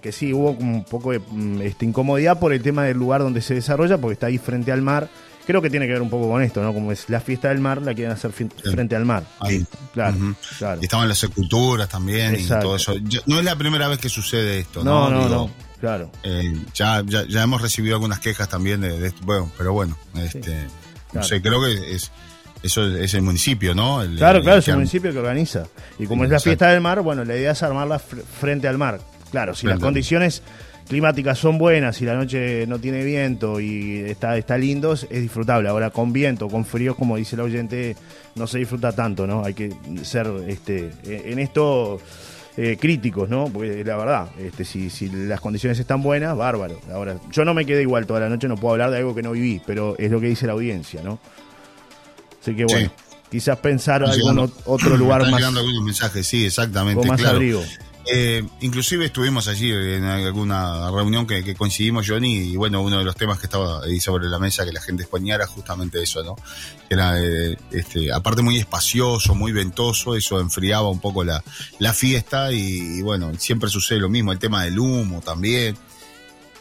que, 0.00 0.12
sí 0.12 0.32
hubo 0.32 0.52
un 0.52 0.84
poco 0.84 1.12
de 1.12 1.18
mm, 1.18 1.60
este, 1.60 1.84
incomodidad 1.84 2.38
por 2.38 2.54
el 2.54 2.62
tema 2.62 2.84
del 2.84 2.96
lugar 2.96 3.20
donde 3.20 3.42
se 3.42 3.54
desarrolla, 3.54 3.98
porque 3.98 4.14
está 4.14 4.28
ahí 4.28 4.38
frente 4.38 4.72
al 4.72 4.80
mar. 4.80 5.08
Creo 5.46 5.60
que 5.60 5.68
tiene 5.70 5.86
que 5.86 5.92
ver 5.92 6.02
un 6.02 6.10
poco 6.10 6.28
con 6.28 6.40
esto, 6.42 6.62
¿no? 6.62 6.72
Como 6.72 6.92
es 6.92 7.08
la 7.08 7.20
fiesta 7.20 7.48
del 7.48 7.58
mar, 7.58 7.82
la 7.82 7.94
quieren 7.94 8.12
hacer 8.12 8.30
frente 8.32 8.94
al 8.96 9.04
mar. 9.04 9.24
Ahí. 9.40 9.64
Claro, 9.92 10.16
Ujú. 10.16 10.34
claro. 10.58 10.80
Y 10.80 10.84
estaban 10.84 11.08
las 11.08 11.18
sepulturas 11.18 11.88
también 11.88 12.34
Exacto. 12.34 12.58
y 12.64 12.66
todo 12.68 12.76
eso. 12.76 12.94
Yo- 12.98 13.20
no 13.26 13.38
es 13.40 13.44
la 13.44 13.56
primera 13.56 13.88
vez 13.88 13.98
que 13.98 14.08
sucede 14.08 14.60
esto, 14.60 14.84
No, 14.84 15.10
¿no? 15.10 15.16
no, 15.18 15.22
Digo, 15.28 15.34
no, 15.34 15.50
claro. 15.80 16.12
eh, 16.22 16.54
ya, 16.74 17.02
ya, 17.04 17.24
ya 17.26 17.42
hemos 17.42 17.60
recibido 17.60 17.96
algunas 17.96 18.20
quejas 18.20 18.48
también 18.48 18.80
de, 18.80 18.98
de 19.00 19.08
esto. 19.08 19.20
Bueno, 19.24 19.50
pero 19.58 19.72
bueno, 19.72 19.96
este, 20.16 20.40
claro. 20.40 20.68
no 21.14 21.22
sé, 21.24 21.42
creo 21.42 21.60
que 21.64 21.94
es 21.96 22.10
eso 22.62 22.86
es 22.96 23.12
el 23.14 23.22
municipio, 23.22 23.74
¿no? 23.74 24.02
El- 24.02 24.16
Claro, 24.18 24.38
el- 24.38 24.44
claro, 24.44 24.60
es 24.60 24.68
el 24.68 24.76
municipio 24.76 25.10
que 25.12 25.18
organiza. 25.18 25.64
Y 25.98 26.06
como 26.06 26.22
Sí, 26.22 26.26
es 26.26 26.30
la 26.30 26.36
exacto. 26.36 26.42
fiesta 26.50 26.68
del 26.68 26.80
mar, 26.80 27.00
bueno, 27.00 27.24
la 27.24 27.34
idea 27.36 27.50
es 27.50 27.62
armarla 27.64 27.96
fr- 27.98 28.22
frente 28.40 28.68
al 28.68 28.78
mar. 28.78 29.00
Claro, 29.32 29.56
si 29.56 29.66
las 29.66 29.74
al- 29.74 29.80
condiciones 29.80 30.42
climáticas 30.88 31.38
son 31.38 31.58
buenas, 31.58 31.96
si 31.96 32.04
la 32.04 32.14
noche 32.14 32.66
no 32.66 32.78
tiene 32.78 33.04
viento 33.04 33.60
y 33.60 33.98
está, 34.06 34.36
está 34.36 34.58
lindo, 34.58 34.92
es 34.92 35.08
disfrutable. 35.08 35.68
Ahora 35.68 35.90
con 35.90 36.12
viento, 36.12 36.48
con 36.48 36.64
frío, 36.64 36.94
como 36.94 37.16
dice 37.16 37.36
el 37.36 37.42
oyente, 37.42 37.96
no 38.34 38.46
se 38.46 38.58
disfruta 38.58 38.92
tanto, 38.92 39.26
¿no? 39.26 39.44
Hay 39.44 39.54
que 39.54 39.72
ser 40.02 40.28
este 40.48 40.90
en 41.04 41.38
esto 41.38 42.00
eh, 42.56 42.76
críticos, 42.78 43.30
¿no? 43.30 43.46
Porque 43.46 43.82
la 43.82 43.96
verdad, 43.96 44.28
este, 44.38 44.66
si, 44.66 44.90
si 44.90 45.08
las 45.08 45.40
condiciones 45.40 45.78
están 45.78 46.02
buenas, 46.02 46.36
bárbaro. 46.36 46.78
Ahora, 46.92 47.16
yo 47.30 47.46
no 47.46 47.54
me 47.54 47.64
quedé 47.64 47.80
igual 47.80 48.06
toda 48.06 48.20
la 48.20 48.28
noche, 48.28 48.46
no 48.46 48.56
puedo 48.56 48.72
hablar 48.72 48.90
de 48.90 48.98
algo 48.98 49.14
que 49.14 49.22
no 49.22 49.32
viví, 49.32 49.62
pero 49.66 49.96
es 49.98 50.10
lo 50.10 50.20
que 50.20 50.26
dice 50.26 50.46
la 50.46 50.52
audiencia, 50.52 51.02
¿no? 51.02 51.18
Así 52.42 52.54
que 52.54 52.66
bueno, 52.66 52.90
quizás 53.30 53.56
pensar 53.58 54.02
Están 54.02 54.38
algún 54.38 54.52
otro 54.66 54.96
lugar 54.98 55.20
están 55.20 55.30
más, 55.30 55.40
llegando 55.40 55.60
algunos 55.60 55.82
mensajes, 55.82 56.26
sí, 56.26 56.44
exactamente. 56.44 56.98
con 56.98 57.08
más 57.08 57.20
claro. 57.20 57.36
abrigo. 57.36 57.62
Eh, 58.06 58.42
inclusive 58.60 59.06
estuvimos 59.06 59.46
allí 59.46 59.70
en 59.70 60.04
alguna 60.04 60.90
reunión 60.90 61.26
que, 61.26 61.44
que 61.44 61.54
coincidimos, 61.54 62.06
Johnny, 62.08 62.52
y 62.52 62.56
bueno, 62.56 62.82
uno 62.82 62.98
de 62.98 63.04
los 63.04 63.14
temas 63.14 63.38
que 63.38 63.46
estaba 63.46 63.84
ahí 63.84 64.00
sobre 64.00 64.26
la 64.28 64.38
mesa 64.38 64.64
que 64.64 64.72
la 64.72 64.80
gente 64.80 65.04
exponía 65.04 65.36
era 65.36 65.46
justamente 65.46 66.02
eso, 66.02 66.22
¿no? 66.24 66.36
Era, 66.90 67.22
eh, 67.22 67.56
este, 67.70 68.12
aparte 68.12 68.42
muy 68.42 68.58
espacioso, 68.58 69.34
muy 69.34 69.52
ventoso, 69.52 70.16
eso 70.16 70.40
enfriaba 70.40 70.88
un 70.88 71.00
poco 71.00 71.22
la, 71.22 71.42
la 71.78 71.92
fiesta 71.92 72.52
y 72.52 73.02
bueno, 73.02 73.32
siempre 73.38 73.70
sucede 73.70 74.00
lo 74.00 74.08
mismo, 74.08 74.32
el 74.32 74.38
tema 74.38 74.64
del 74.64 74.78
humo 74.78 75.20
también. 75.20 75.76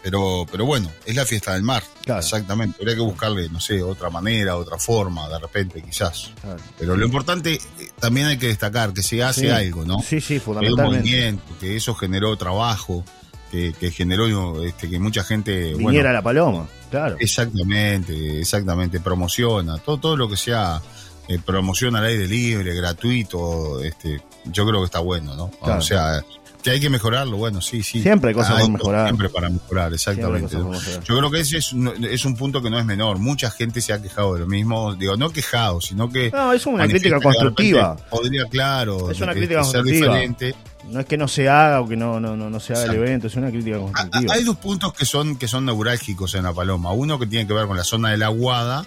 Pero, 0.03 0.45
pero 0.51 0.65
bueno, 0.65 0.89
es 1.05 1.15
la 1.15 1.25
fiesta 1.25 1.53
del 1.53 1.61
mar, 1.63 1.83
Claro. 2.03 2.21
exactamente. 2.21 2.77
Habría 2.79 2.95
que 2.95 3.01
buscarle, 3.01 3.49
no 3.49 3.59
sé, 3.59 3.83
otra 3.83 4.09
manera, 4.09 4.55
otra 4.57 4.77
forma, 4.79 5.29
de 5.29 5.37
repente, 5.37 5.81
quizás. 5.83 6.31
Claro. 6.41 6.59
Pero 6.79 6.97
lo 6.97 7.05
importante, 7.05 7.53
eh, 7.53 7.59
también 7.99 8.25
hay 8.27 8.37
que 8.37 8.47
destacar 8.47 8.93
que 8.93 9.03
se 9.03 9.21
hace 9.23 9.41
Sí. 9.41 9.47
algo, 9.49 9.85
¿no? 9.85 10.01
Sí, 10.01 10.19
sí, 10.19 10.35
que 10.35 10.39
fundamentalmente. 10.39 10.97
movimiento, 10.99 11.43
que 11.59 11.75
eso 11.75 11.93
generó 11.93 12.35
trabajo, 12.35 13.03
que, 13.51 13.73
que 13.79 13.91
generó 13.91 14.63
este, 14.63 14.89
que 14.89 14.97
mucha 14.97 15.23
gente 15.23 15.73
bueno, 15.73 15.89
Viniera 15.89 16.13
la 16.13 16.21
paloma, 16.21 16.67
claro. 16.89 17.17
exactamente, 17.19 18.39
exactamente, 18.39 18.99
promociona, 19.01 19.77
todo, 19.77 19.99
todo 19.99 20.17
lo 20.17 20.29
que 20.29 20.37
sea 20.37 20.81
eh, 21.27 21.37
promoción 21.45 21.95
al 21.95 22.05
aire 22.05 22.27
libre, 22.27 22.73
gratuito, 22.73 23.83
este, 23.83 24.21
yo 24.45 24.65
creo 24.65 24.79
que 24.79 24.85
está 24.85 24.99
bueno, 24.99 25.35
¿no? 25.35 25.51
Claro. 25.51 25.79
O 25.79 25.81
sea, 25.81 26.23
que 26.63 26.69
hay 26.71 26.79
que 26.79 26.89
mejorarlo, 26.89 27.37
bueno, 27.37 27.59
sí, 27.61 27.83
sí. 27.83 28.01
Siempre 28.01 28.29
hay 28.29 28.35
cosas 28.35 28.61
por 28.61 28.71
mejorar. 28.71 29.07
Siempre 29.07 29.29
para 29.29 29.49
mejorar, 29.49 29.93
exactamente. 29.93 30.55
mejorar. 30.57 30.81
Yo 31.03 31.17
creo 31.17 31.31
que 31.31 31.39
ese 31.39 31.57
es 31.57 31.73
un, 31.73 31.87
es 32.05 32.25
un 32.25 32.35
punto 32.35 32.61
que 32.61 32.69
no 32.69 32.77
es 32.79 32.85
menor. 32.85 33.17
Mucha 33.19 33.49
gente 33.51 33.81
se 33.81 33.93
ha 33.93 34.01
quejado 34.01 34.33
de 34.35 34.41
lo 34.41 34.47
mismo. 34.47 34.95
Digo, 34.95 35.17
no 35.17 35.29
quejado, 35.31 35.81
sino 35.81 36.09
que. 36.09 36.31
No, 36.31 36.53
es 36.53 36.65
una 36.65 36.87
crítica 36.87 37.19
constructiva. 37.19 37.95
Podría, 38.09 38.45
claro. 38.45 39.09
Es 39.11 39.19
una 39.21 39.33
de- 39.33 39.39
crítica 39.39 39.63
ser 39.63 39.81
constructiva. 39.81 40.07
diferente. 40.15 40.55
No 40.89 40.99
es 40.99 41.05
que 41.05 41.15
no 41.17 41.27
se 41.27 41.47
haga 41.47 41.79
o 41.81 41.87
que 41.87 41.95
no, 41.95 42.19
no, 42.19 42.35
no, 42.35 42.49
no 42.49 42.59
se 42.59 42.73
haga 42.73 42.81
el 42.83 42.89
Exacto. 42.89 43.05
evento, 43.07 43.27
es 43.27 43.35
una 43.35 43.49
crítica 43.51 43.77
Ah, 43.77 43.79
constructiva. 43.81 44.33
Hay 44.33 44.43
dos 44.43 44.57
puntos 44.57 44.93
que 44.93 45.05
son, 45.05 45.35
que 45.37 45.47
son 45.47 45.65
neurálgicos 45.65 46.33
en 46.35 46.43
la 46.43 46.53
Paloma. 46.53 46.91
Uno 46.91 47.19
que 47.19 47.27
tiene 47.27 47.45
que 47.47 47.53
ver 47.53 47.67
con 47.67 47.77
la 47.77 47.83
zona 47.83 48.09
de 48.09 48.17
la 48.17 48.29
Guada 48.29 48.85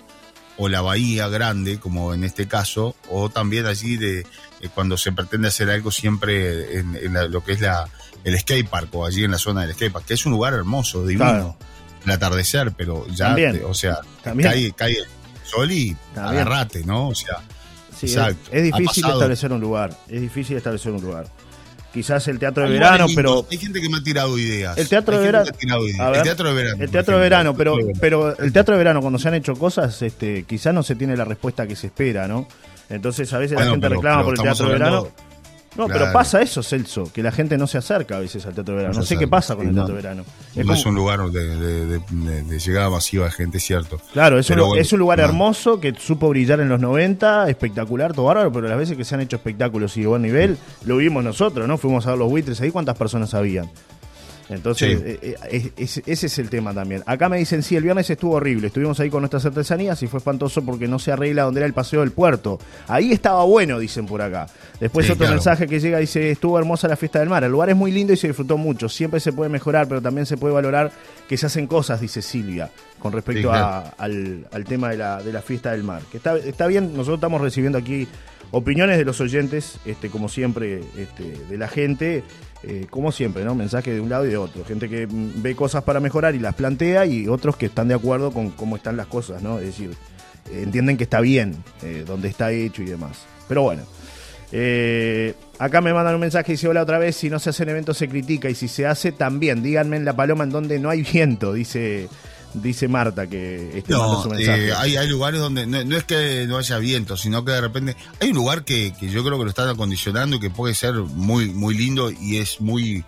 o 0.57 0.69
la 0.69 0.81
Bahía 0.83 1.29
Grande, 1.29 1.79
como 1.81 2.15
en 2.15 2.23
este 2.25 2.47
caso, 2.47 2.95
o 3.11 3.29
también 3.29 3.67
allí 3.67 3.97
de 3.97 4.21
eh, 4.61 4.69
cuando 4.75 4.97
se 4.97 5.13
pretende 5.13 5.49
hacer 5.49 5.69
algo 5.71 5.91
siempre 5.91 6.79
en, 6.79 6.95
en 6.97 7.13
la- 7.15 7.27
lo 7.27 7.43
que 7.43 7.53
es 7.53 7.61
la, 7.61 7.89
el 8.23 8.39
skate 8.39 8.69
park 8.69 8.89
o 8.95 9.05
allí 9.05 9.25
en 9.25 9.31
la 9.33 9.39
zona 9.39 9.63
del 9.63 9.75
skate 9.75 9.93
park, 9.93 10.07
que 10.07 10.15
es 10.15 10.25
un 10.27 10.33
lugar 10.33 10.53
hermoso, 10.55 11.05
divino, 11.07 11.25
Claro. 11.31 11.57
el 12.05 12.11
atardecer, 12.13 12.73
pero 12.77 13.07
ya, 13.09 13.27
También. 13.29 13.59
te- 13.59 13.65
o 13.65 13.75
sea, 13.75 13.99
También. 14.23 14.51
cae, 14.51 14.73
cae 14.73 14.93
el 14.99 15.07
sol 15.45 15.71
y 15.73 15.97
También. 16.15 16.43
agarrate, 16.43 16.85
¿no? 16.85 17.09
O 17.09 17.15
sea, 17.15 17.39
Sí, 17.99 18.07
exacto. 18.07 18.51
es, 18.53 18.63
difícil 18.65 19.05
establecer 19.07 19.53
un 19.53 19.61
lugar, 19.61 19.97
es 20.09 20.21
difícil 20.21 20.57
establecer 20.57 20.93
un 20.93 21.01
lugar. 21.03 21.27
Quizás 21.95 22.27
el 22.27 22.41
teatro 22.41 22.65
de 22.65 22.71
hay 22.71 22.75
verano, 22.75 23.07
pero. 23.15 23.47
Hay 23.49 23.57
gente 23.57 23.81
que 23.81 23.89
me 23.89 23.99
ha 23.99 24.03
tirado 24.03 24.37
ideas. 24.37 24.77
el 24.77 24.89
teatro 24.89 25.17
de 25.17 25.27
verano, 25.27 25.45
ver, 26.11 26.17
el 26.17 26.23
teatro 26.25 26.49
de 26.49 26.55
verano. 26.55 26.83
el 26.83 26.91
teatro 26.91 27.15
de 27.15 27.21
verano, 27.23 27.55
pero, 27.57 27.77
pero 28.01 28.37
el 28.37 28.53
teatro 28.53 28.75
de 28.75 28.79
verano 28.79 29.01
cuando 29.01 29.19
se 29.21 29.29
han 29.29 29.35
hecho 29.35 29.55
cosas, 29.55 30.03
este, 30.03 30.43
quizás 30.43 30.75
no 30.75 30.83
se 30.83 30.97
tiene 30.97 31.17
la 31.17 31.25
respuesta 31.25 31.69
que 31.69 31.77
se 31.77 31.87
espera, 31.87 32.27
¿no? 32.27 32.49
Entonces 32.91 33.33
a 33.33 33.39
veces 33.39 33.57
la 33.59 33.67
gente 33.67 33.81
pero- 33.81 33.95
reclama 33.95 34.25
pero 34.25 34.25
por 34.25 34.35
el 34.35 34.43
teatro 34.43 34.67
de 34.67 34.73
verano. 34.73 35.09
No, 35.77 35.89
pero 35.89 36.13
pasa 36.13 36.41
eso, 36.41 36.63
Celso, 36.63 37.11
que 37.13 37.23
la 37.23 37.33
gente 37.33 37.59
no 37.59 37.67
se 37.67 37.79
acerca 37.79 38.17
a 38.17 38.21
veces 38.21 38.47
al 38.47 38.55
teatro 38.55 38.75
de 38.75 38.79
verano. 38.83 38.95
No 38.95 39.01
No, 39.01 39.07
sé 39.07 39.19
qué 39.19 39.27
pasa 39.27 39.57
con 39.57 39.65
sí, 39.65 39.69
el 39.71 39.75
no. 39.75 39.83
teatro 39.83 39.97
de 39.97 40.03
verano. 40.03 40.25
Es 40.53 40.57
no 40.59 40.63
como- 40.63 40.75
es 40.75 40.87
un 40.87 40.95
lugar 40.95 41.21
de, 41.31 41.57
de- 41.57 41.87
de- 41.87 41.99
de- 41.99 42.43
de 42.45 42.59
llegada 42.59 42.91
masiva 42.91 43.25
de 43.25 43.31
gente, 43.33 43.59
cierto. 43.59 44.01
Claro, 44.13 44.39
es 44.39 44.49
un, 44.51 44.55
Pero 44.57 44.77
es 44.77 44.93
un 44.93 44.99
lugar 45.01 45.19
no. 45.19 45.25
hermoso 45.25 45.81
que 45.81 45.93
supo 45.99 46.29
brillar 46.29 46.61
en 46.61 46.69
los 46.69 46.81
90, 46.81 47.49
espectacular, 47.51 48.13
todo 48.13 48.27
bárbaro, 48.27 48.53
pero 48.53 48.69
las 48.69 48.79
veces 48.79 48.97
que 48.97 49.05
se 49.05 49.15
han 49.17 49.21
hecho 49.23 49.37
espectáculos 49.37 49.97
y 49.97 50.03
de 50.03 50.07
buen 50.07 50.23
nivel, 50.23 50.57
lo 50.85 50.97
vimos 50.99 51.25
nosotros, 51.25 51.67
¿no? 51.67 51.77
Fuimos 51.79 52.07
a 52.07 52.11
ver 52.11 52.19
los 52.19 52.29
buitres 52.31 52.61
ahí, 52.61 52.71
¿cuántas 52.71 52.97
personas 52.97 53.35
habían? 53.35 53.69
Entonces, 54.51 54.99
Sí. 54.99 55.05
eh, 55.23 55.37
eh, 55.51 55.71
es- 55.79 56.03
ese 56.05 56.27
es 56.27 56.39
el 56.39 56.51
tema 56.51 56.75
también. 56.75 57.03
Acá 57.07 57.29
me 57.31 57.39
dicen, 57.39 57.63
sí, 57.63 57.77
el 57.77 57.83
viernes 57.83 58.11
estuvo 58.11 58.35
horrible, 58.35 58.67
estuvimos 58.67 59.01
ahí 59.01 59.09
con 59.09 59.23
nuestras 59.23 59.47
artesanías 59.47 60.03
y 60.03 60.07
fue 60.07 60.19
espantoso 60.19 60.63
porque 60.63 60.87
no 60.87 60.99
se 60.99 61.13
arregla 61.13 61.45
donde 61.45 61.61
era 61.61 61.67
el 61.67 61.73
paseo 61.73 62.01
del 62.01 62.11
puerto. 62.13 62.59
Ahí 62.87 63.13
estaba 63.13 63.45
bueno, 63.45 63.79
dicen 63.79 64.05
por 64.05 64.21
acá. 64.21 64.47
Después 64.81 65.07
Sí, 65.07 65.13
otro 65.13 65.21
claro. 65.25 65.35
mensaje 65.37 65.67
que 65.67 65.81
llega 65.81 65.99
dice, 65.99 66.31
estuvo 66.33 66.59
hermosa 66.59 66.89
la 66.89 66.97
fiesta 66.97 67.21
del 67.21 67.31
mar. 67.31 67.43
El 67.45 67.53
lugar 67.53 67.71
es 67.71 67.77
muy 67.77 67.91
lindo 67.91 68.13
y 68.13 68.17
se 68.19 68.27
disfrutó 68.27 68.59
mucho. 68.59 68.89
Siempre 68.89 69.19
se 69.21 69.33
puede 69.33 69.49
mejorar, 69.49 69.89
pero 69.89 70.03
también 70.03 70.27
se 70.27 70.37
puede 70.37 70.53
valorar 70.53 70.93
que 71.27 71.37
se 71.39 71.47
hacen 71.47 71.67
cosas, 71.67 72.01
dice 72.03 72.21
Silvia, 72.21 72.71
con 72.99 73.13
respecto 73.13 73.43
Sí, 73.43 73.49
a- 73.49 73.51
claro. 73.51 73.95
al, 73.97 74.47
al 74.53 74.65
tema 74.65 74.91
de 74.91 74.99
la, 74.99 75.23
de 75.23 75.33
la 75.33 75.41
fiesta 75.41 75.73
del 75.73 75.85
mar. 75.85 76.03
Que 76.11 76.19
está, 76.19 76.37
está 76.37 76.67
bien, 76.67 76.93
nosotros 76.93 77.17
estamos 77.17 77.41
recibiendo 77.41 77.79
aquí 77.79 78.07
opiniones 78.55 78.99
de 78.99 79.05
los 79.05 79.21
oyentes, 79.21 79.79
este, 79.85 80.09
como 80.09 80.29
siempre, 80.29 80.81
este, 80.97 81.25
de 81.49 81.59
la 81.59 81.67
gente, 81.67 82.23
eh, 82.63 82.87
como 82.89 83.11
siempre, 83.11 83.45
¿no? 83.45 83.57
Mensajes 83.57 83.93
de 83.93 84.01
un 84.01 84.09
lado 84.09 84.27
y 84.27 84.29
de 84.29 84.37
otro. 84.37 84.65
Gente 84.65 84.89
que 84.89 85.09
mm, 85.09 85.43
ve 85.43 85.57
cosas 85.57 85.83
para 85.83 85.99
mejorar 85.99 86.37
y 86.37 86.39
las 86.39 86.55
plantea, 86.55 87.05
y 87.05 87.27
otros 87.27 87.57
que 87.57 87.67
están 87.67 87.89
de 87.89 87.95
acuerdo 87.95 88.31
con 88.31 88.51
cómo 88.51 88.77
están 88.77 88.97
las 88.97 89.09
cosas, 89.09 89.43
¿no? 89.43 89.59
Es 89.59 89.67
decir, 89.67 89.91
entienden 90.53 90.97
que 90.97 91.05
está 91.05 91.21
bien 91.21 91.57
eh, 91.83 92.05
donde 92.07 92.29
está 92.29 92.53
hecho 92.53 92.83
y 92.83 92.87
demás. 92.87 93.25
Pero 93.49 93.63
bueno. 93.63 93.83
Eh, 94.57 95.35
acá 95.59 95.81
me 95.81 95.93
mandan 95.93 96.15
un 96.15 96.21
mensaje 96.21 96.53
y 96.53 96.55
dice, 96.55 96.69
hola 96.69 96.83
otra 96.83 96.99
vez, 96.99 97.17
si 97.17 97.29
no 97.29 97.41
se 97.41 97.51
hacen 97.51 97.69
eventos 97.71 97.99
se 97.99 98.09
critica 98.09 98.49
y 98.49 98.55
si 98.55 98.69
se 98.69 98.87
hace 98.87 99.11
también, 99.11 99.65
díganme 99.65 99.97
en 99.97 100.05
La 100.05 100.15
Paloma 100.15 100.45
en 100.45 100.51
donde 100.51 100.79
no 100.79 100.91
hay 100.91 101.03
viento, 101.03 101.53
dice 101.53 102.09
dice 102.55 102.89
Marta 102.89 103.27
que 103.27 103.79
este 103.79 103.93
No, 103.93 104.23
su 104.23 104.31
mensaje. 104.31 104.69
eh, 104.69 104.73
hay, 104.75 104.97
hay 104.97 105.09
lugares 105.09 105.41
donde 105.41 105.67
no, 105.67 105.85
no 105.85 105.97
es 105.97 106.05
que 106.05 106.47
no 106.49 106.57
haya 106.59 106.79
viento, 106.79 107.17
sino 107.17 107.45
que 107.45 107.53
de 107.53 107.61
repente 107.61 107.97
hay 108.21 108.31
un 108.31 108.37
lugar 108.37 108.65
que, 108.65 108.93
que 108.99 109.09
yo 109.11 109.23
creo 109.25 109.37
que 109.39 109.45
lo 109.45 109.51
están 109.51 109.69
acondicionando 109.69 110.37
y 110.37 110.41
que 110.41 110.51
puede 110.51 110.75
ser 110.75 110.95
muy 110.95 111.51
muy 111.51 111.77
lindo 111.77 112.11
y 112.11 112.39
es 112.39 112.61
muy 112.61 113.05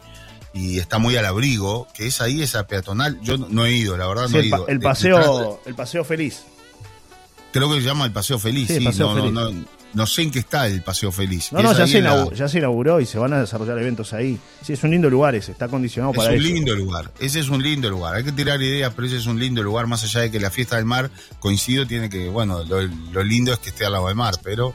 y 0.53 0.79
está 0.79 0.99
muy 0.99 1.17
al 1.17 1.27
abrigo, 1.27 1.87
que 1.95 2.07
es 2.07 2.21
ahí 2.23 2.41
esa 2.43 2.67
peatonal. 2.67 3.21
Yo 3.21 3.37
no, 3.37 3.47
no 3.51 3.67
he 3.67 3.73
ido, 3.73 3.97
la 3.97 4.07
verdad 4.07 4.27
Sí, 4.29 4.33
no 4.35 4.41
he 4.41 4.47
ido. 4.47 4.69
el 4.69 4.79
De- 4.79 4.85
paseo 4.85 5.61
el 5.67 5.75
paseo 5.75 6.03
feliz. 6.05 6.43
creo 7.53 7.69
que 7.71 7.77
se 7.81 7.87
llama 7.87 8.05
el 8.07 8.13
Paseo 8.13 8.39
Feliz, 8.39 8.67
Sí, 8.69 8.75
sí, 8.75 8.79
el 8.79 8.85
Paseo 8.85 9.15
Feliz. 9.15 9.33
No, 9.95 10.07
sé 10.07 10.23
en 10.23 10.31
qué 10.31 10.39
está 10.41 10.67
el 10.67 10.83
Paseo 10.83 11.11
Feliz. 11.13 11.53
No, 11.53 11.63
no, 11.63 11.73
es 11.73 11.79
ya 11.79 11.87
se, 11.87 12.01
la- 12.01 12.11
inauguró, 12.11 12.37
ya 12.37 12.49
se 12.49 12.59
inauguró 12.59 13.01
y 13.01 13.07
se 13.07 13.19
van 13.19 13.33
a 13.33 13.41
desarrollar 13.41 13.79
eventos 13.79 14.13
ahí. 14.13 14.39
Sí, 14.63 14.73
es 14.75 14.83
un 14.85 14.91
lindo 14.91 15.09
lugar 15.09 15.35
ese, 15.35 15.53
está 15.53 15.67
acondicionado 15.67 16.13
Es 16.13 16.19
para 16.19 16.31
un 16.31 16.37
eso. 16.37 16.45
lindo 16.45 16.75
lugar, 16.75 17.11
ese 17.19 17.41
es 17.41 17.49
un 17.49 17.63
lindo 17.63 17.89
lugar. 17.91 18.15
Hay 18.15 18.25
que 18.25 18.33
tirar 18.33 18.61
ideas, 18.61 18.93
pero 18.95 19.07
ese 19.09 19.17
es 19.17 19.27
un 19.27 19.39
lindo 19.39 19.63
lugar. 19.63 19.87
Más 19.87 20.03
allá 20.05 20.21
de 20.21 20.31
que 20.31 20.39
la 20.41 20.51
fiesta 20.51 20.77
del 20.77 20.85
mar, 20.85 21.11
coincido, 21.39 21.87
tiene 21.87 22.09
que, 22.11 22.29
bueno, 22.29 22.63
lo, 22.65 22.83
lo 22.83 23.25
lindo 23.25 23.53
es 23.53 23.59
que 23.59 23.71
esté 23.71 23.87
al 23.87 23.93
lado 23.93 24.07
del 24.09 24.17
mar, 24.17 24.35
pero 24.43 24.75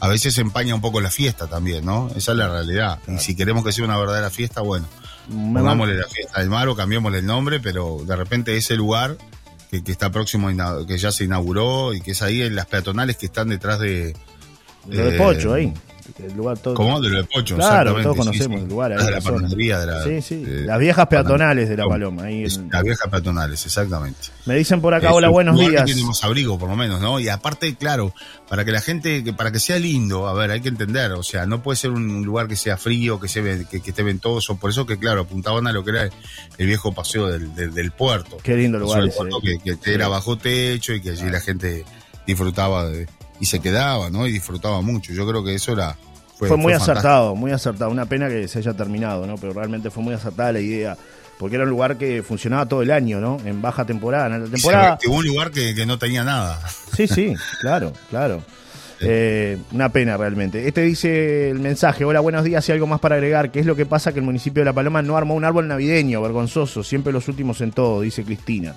a 0.00 0.08
veces 0.08 0.36
empaña 0.38 0.74
un 0.74 0.80
poco 0.80 1.00
la 1.00 1.10
fiesta 1.10 1.46
también, 1.46 1.84
¿no? 1.84 2.08
Esa 2.16 2.32
es 2.32 2.38
la 2.38 2.48
realidad. 2.48 2.98
Y 3.08 3.18
si 3.18 3.34
queremos 3.36 3.64
que 3.64 3.72
sea 3.72 3.84
una 3.84 3.96
verdadera 3.98 4.30
fiesta, 4.30 4.60
bueno, 4.60 4.86
pongámosle 5.28 5.96
la 5.96 6.06
fiesta 6.06 6.40
del 6.40 6.50
mar 6.50 6.68
o 6.68 6.76
cambiémosle 6.76 7.18
el 7.18 7.26
nombre, 7.26 7.60
pero 7.60 7.98
de 8.06 8.16
repente 8.16 8.56
ese 8.56 8.74
lugar 8.76 9.16
que, 9.70 9.82
que 9.84 9.92
está 9.92 10.10
próximo, 10.10 10.48
que 10.86 10.98
ya 10.98 11.12
se 11.12 11.24
inauguró 11.24 11.92
y 11.94 12.00
que 12.00 12.12
es 12.12 12.22
ahí 12.22 12.42
en 12.42 12.54
las 12.56 12.66
peatonales 12.66 13.16
que 13.16 13.26
están 13.26 13.48
detrás 13.48 13.78
de. 13.80 14.16
Lo 14.86 15.04
de 15.04 15.14
eh, 15.16 15.18
Pocho 15.18 15.54
ahí. 15.54 15.72
El 16.18 16.34
lugar 16.34 16.58
todo. 16.58 16.72
¿Cómo? 16.72 17.00
De 17.02 17.10
lo 17.10 17.18
de 17.18 17.24
Pocho, 17.24 17.54
Claro, 17.56 17.94
todos 18.02 18.16
conocemos 18.16 18.56
sí. 18.58 18.62
el 18.64 18.68
lugar 18.70 18.92
ahí. 18.92 18.96
De 18.98 19.04
en 19.04 19.10
la 19.10 19.16
la 19.16 19.20
zona. 19.20 19.36
panadería, 19.36 19.78
de 19.78 19.86
la. 19.86 20.02
Sí, 20.04 20.22
sí. 20.22 20.36
de- 20.42 20.62
Las 20.64 20.78
viejas 20.78 21.06
peatonales 21.06 21.68
de 21.68 21.76
la 21.76 21.86
Paloma. 21.86 22.22
Ahí 22.24 22.44
Es- 22.44 22.56
en- 22.56 22.70
Las 22.72 22.82
viejas 22.82 23.08
peatonales, 23.10 23.66
exactamente. 23.66 24.18
Me 24.46 24.54
dicen 24.56 24.80
por 24.80 24.94
acá, 24.94 25.08
Es 25.08 25.12
hola, 25.14 25.28
buenos 25.28 25.60
días. 25.60 25.84
Tiene 25.84 26.02
más 26.04 26.24
abrigo, 26.24 26.58
por 26.58 26.70
lo 26.70 26.76
menos, 26.76 27.02
¿no? 27.02 27.20
Y 27.20 27.28
aparte, 27.28 27.76
claro, 27.76 28.14
para 28.48 28.64
que 28.64 28.72
la 28.72 28.80
gente, 28.80 29.22
que 29.22 29.34
para 29.34 29.52
que 29.52 29.60
sea 29.60 29.78
lindo, 29.78 30.26
a 30.26 30.32
ver, 30.32 30.50
hay 30.50 30.62
que 30.62 30.70
entender, 30.70 31.12
o 31.12 31.22
sea, 31.22 31.44
no 31.44 31.62
puede 31.62 31.76
ser 31.76 31.90
un 31.90 32.24
lugar 32.24 32.48
que 32.48 32.56
sea 32.56 32.78
frío, 32.78 33.20
que, 33.20 33.28
se 33.28 33.42
ve, 33.42 33.66
que, 33.70 33.82
que 33.82 33.90
esté 33.90 34.02
ventoso, 34.02 34.56
por 34.56 34.70
eso 34.70 34.86
que, 34.86 34.98
claro, 34.98 35.20
apuntaban 35.20 35.66
a 35.66 35.72
lo 35.72 35.84
que 35.84 35.90
era 35.90 36.02
el, 36.04 36.10
el 36.56 36.66
viejo 36.66 36.90
paseo 36.92 37.26
del, 37.26 37.54
del, 37.54 37.74
del 37.74 37.90
puerto. 37.92 38.38
Qué 38.42 38.56
lindo 38.56 38.78
lugar 38.78 39.04
ese. 39.04 39.14
puerto 39.14 39.40
que- 39.42 39.58
que 39.78 39.92
era 39.94 40.08
bajo 40.08 40.38
techo 40.38 40.94
y 40.94 41.02
que 41.02 41.10
allí 41.10 41.28
la 41.30 41.40
gente 41.40 41.84
disfrutaba 42.26 42.86
de- 42.88 43.06
y 43.40 43.46
se 43.46 43.60
quedaba, 43.60 44.10
¿no? 44.10 44.26
Y 44.26 44.32
disfrutaba 44.32 44.80
mucho. 44.80 45.12
Yo 45.12 45.26
creo 45.26 45.44
que 45.44 45.54
eso 45.54 45.72
era... 45.72 45.96
Fue, 46.36 46.56
muy 46.56 46.72
acertado, 46.72 47.34
muy 47.34 47.50
acertado. 47.50 47.90
Una 47.90 48.06
pena 48.06 48.28
que 48.28 48.46
se 48.46 48.60
haya 48.60 48.72
terminado, 48.72 49.26
¿no? 49.26 49.36
Pero 49.36 49.52
realmente 49.52 49.90
fue 49.90 50.04
muy 50.04 50.14
acertada 50.14 50.52
la 50.52 50.60
idea. 50.60 50.96
Porque 51.36 51.56
era 51.56 51.64
un 51.64 51.70
lugar 51.70 51.96
que 51.96 52.22
funcionaba 52.22 52.66
todo 52.66 52.82
el 52.82 52.92
año, 52.92 53.20
¿no? 53.20 53.38
En 53.44 53.60
baja 53.60 53.84
temporada. 53.84 54.26
En 54.26 54.32
alta 54.34 54.46
se 54.46 54.52
temporada. 54.52 54.98
un 55.08 55.26
lugar 55.26 55.50
que, 55.50 55.74
que 55.74 55.84
no 55.84 55.98
tenía 55.98 56.22
nada. 56.22 56.60
Sí, 56.96 57.08
sí, 57.08 57.34
claro, 57.60 57.92
claro. 58.08 58.42
Eh, 59.00 59.58
una 59.72 59.90
pena 59.90 60.16
realmente. 60.16 60.66
Este 60.66 60.82
dice 60.82 61.50
el 61.50 61.60
mensaje, 61.60 62.04
hola, 62.04 62.20
buenos 62.20 62.44
días 62.44 62.68
y 62.68 62.72
algo 62.72 62.86
más 62.86 63.00
para 63.00 63.14
agregar. 63.14 63.50
¿Qué 63.52 63.60
es 63.60 63.66
lo 63.66 63.76
que 63.76 63.86
pasa 63.86 64.12
que 64.12 64.18
el 64.18 64.24
municipio 64.24 64.60
de 64.60 64.64
La 64.64 64.72
Paloma 64.72 65.02
no 65.02 65.16
armó 65.16 65.34
un 65.34 65.44
árbol 65.44 65.68
navideño, 65.68 66.20
vergonzoso? 66.20 66.82
Siempre 66.82 67.12
los 67.12 67.28
últimos 67.28 67.60
en 67.60 67.70
todo, 67.70 68.00
dice 68.00 68.24
Cristina, 68.24 68.74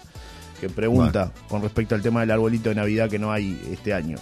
que 0.59 0.69
pregunta 0.69 1.31
con 1.47 1.61
respecto 1.61 1.95
al 1.95 2.01
tema 2.01 2.21
del 2.21 2.31
arbolito 2.31 2.69
de 2.69 2.75
Navidad 2.75 3.09
que 3.09 3.19
no 3.19 3.31
hay 3.31 3.59
este 3.71 3.93
año. 3.93 4.17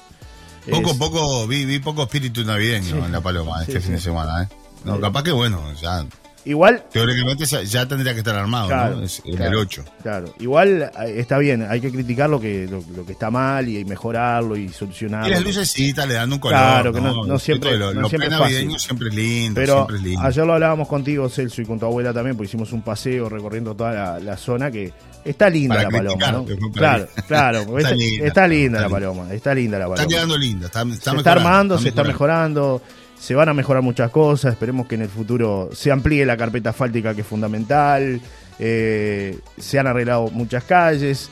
Poco, 0.70 0.98
poco, 0.98 1.48
vi, 1.48 1.66
vi 1.66 1.80
poco 1.80 2.04
espíritu 2.04 2.44
navideño 2.44 2.96
Sí. 2.96 3.06
en 3.06 3.12
La 3.12 3.22
Paloma 3.22 3.62
este 3.62 3.74
Sí, 3.80 3.86
fin 3.88 3.96
de 3.96 4.02
semana, 4.02 4.44
¿eh? 4.44 4.48
No, 4.86 5.00
capaz 5.00 5.24
que 5.24 5.32
bueno, 5.32 5.62
ya, 5.82 6.06
Igual, 6.50 6.84
teóricamente 6.91 7.46
ya, 7.46 7.86
tendría 7.88 8.13
que 8.13 8.20
estar 8.20 8.36
armado, 8.36 8.68
Claro, 8.70 8.96
¿no? 8.98 9.03
Es 9.03 9.22
claro. 9.24 9.51
el 9.51 9.56
8. 9.58 9.84
claro, 10.01 10.34
igual 10.39 10.82
eh, 10.82 11.13
está 11.18 11.38
bien, 11.38 11.62
hay 11.70 11.79
que 11.79 11.91
criticar 11.91 12.27
lo 12.27 12.39
que, 12.41 12.65
lo, 12.68 12.84
lo 12.96 13.06
que 13.06 13.12
está 13.12 13.29
mal 13.29 13.68
y 13.70 13.86
mejorarlo 13.86 14.58
y 14.58 14.70
solucionarlo. 14.70 15.27
Y 15.27 15.32
las 15.32 15.44
lucecitas 15.44 16.08
le 16.08 16.15
dan 16.15 16.34
un 16.34 16.39
color. 16.39 16.58
Claro, 16.58 16.91
que 16.94 17.01
no- 17.01 17.24
no 17.25 17.38
siempre- 17.38 17.77
Lo, 17.77 17.94
no 17.94 18.01
lo 18.01 18.10
siempre 18.10 18.29
es 18.29 18.34
pre-navideño 18.34 18.72
fácil. 18.72 18.79
siempre 18.88 19.10
es 19.10 19.15
lindo, 19.15 19.53
Pero 19.56 19.74
siempre 19.75 19.96
es 19.98 20.01
lindo. 20.03 20.22
ayer 20.25 20.46
lo 20.48 20.53
hablábamos 20.53 20.88
contigo, 20.88 21.29
Celso, 21.29 21.62
y 21.62 21.65
con 21.65 21.79
tu 21.79 21.86
abuela 21.86 22.12
también, 22.13 22.36
porque 22.36 22.48
hicimos 22.48 22.72
un 22.74 22.82
paseo 22.82 23.29
recorriendo 23.29 23.75
toda 23.75 23.94
la, 23.94 24.20
la 24.20 24.36
zona 24.36 24.72
que 24.72 24.91
está 25.24 25.50
linda 25.51 25.75
Para 25.75 25.84
la 25.84 25.98
paloma, 25.98 26.32
¿no? 26.32 26.46
Claro, 26.74 27.08
claro, 27.27 27.60
Está 27.60 27.79
está, 27.79 27.96
linda, 27.96 28.25
está 28.27 28.48
linda 28.48 28.77
está 28.79 28.89
la 28.89 28.94
paloma, 28.96 29.34
está 29.34 29.53
linda 29.53 29.77
la 29.77 29.86
paloma. 29.86 30.01
Está 30.01 30.15
quedando 30.15 30.38
linda, 30.38 30.65
está, 30.65 30.82
está 30.82 30.89
se 30.91 30.96
está 30.98 31.13
mejorando, 31.13 31.29
armando, 31.50 31.77
se 31.77 31.89
está 31.89 32.03
mejorando. 32.03 32.10
mejorando, 32.79 32.99
se 33.20 33.36
van 33.36 33.50
a 33.50 33.54
mejorar 33.54 33.84
muchas 33.84 34.12
cosas, 34.12 34.54
esperemos 34.54 34.88
que 34.88 34.96
en 34.96 35.02
el 35.02 35.10
futuro 35.10 35.70
se 35.74 35.92
amplíe 35.92 36.26
la 36.26 36.38
carpeta 36.38 36.70
asfáltica 36.70 37.14
que 37.14 37.22
es 37.22 37.28
fundamental, 37.28 38.22
eh, 38.58 39.38
se 39.58 39.78
han 39.78 39.88
arreglado 39.88 40.30
muchas 40.32 40.64
calles, 40.64 41.30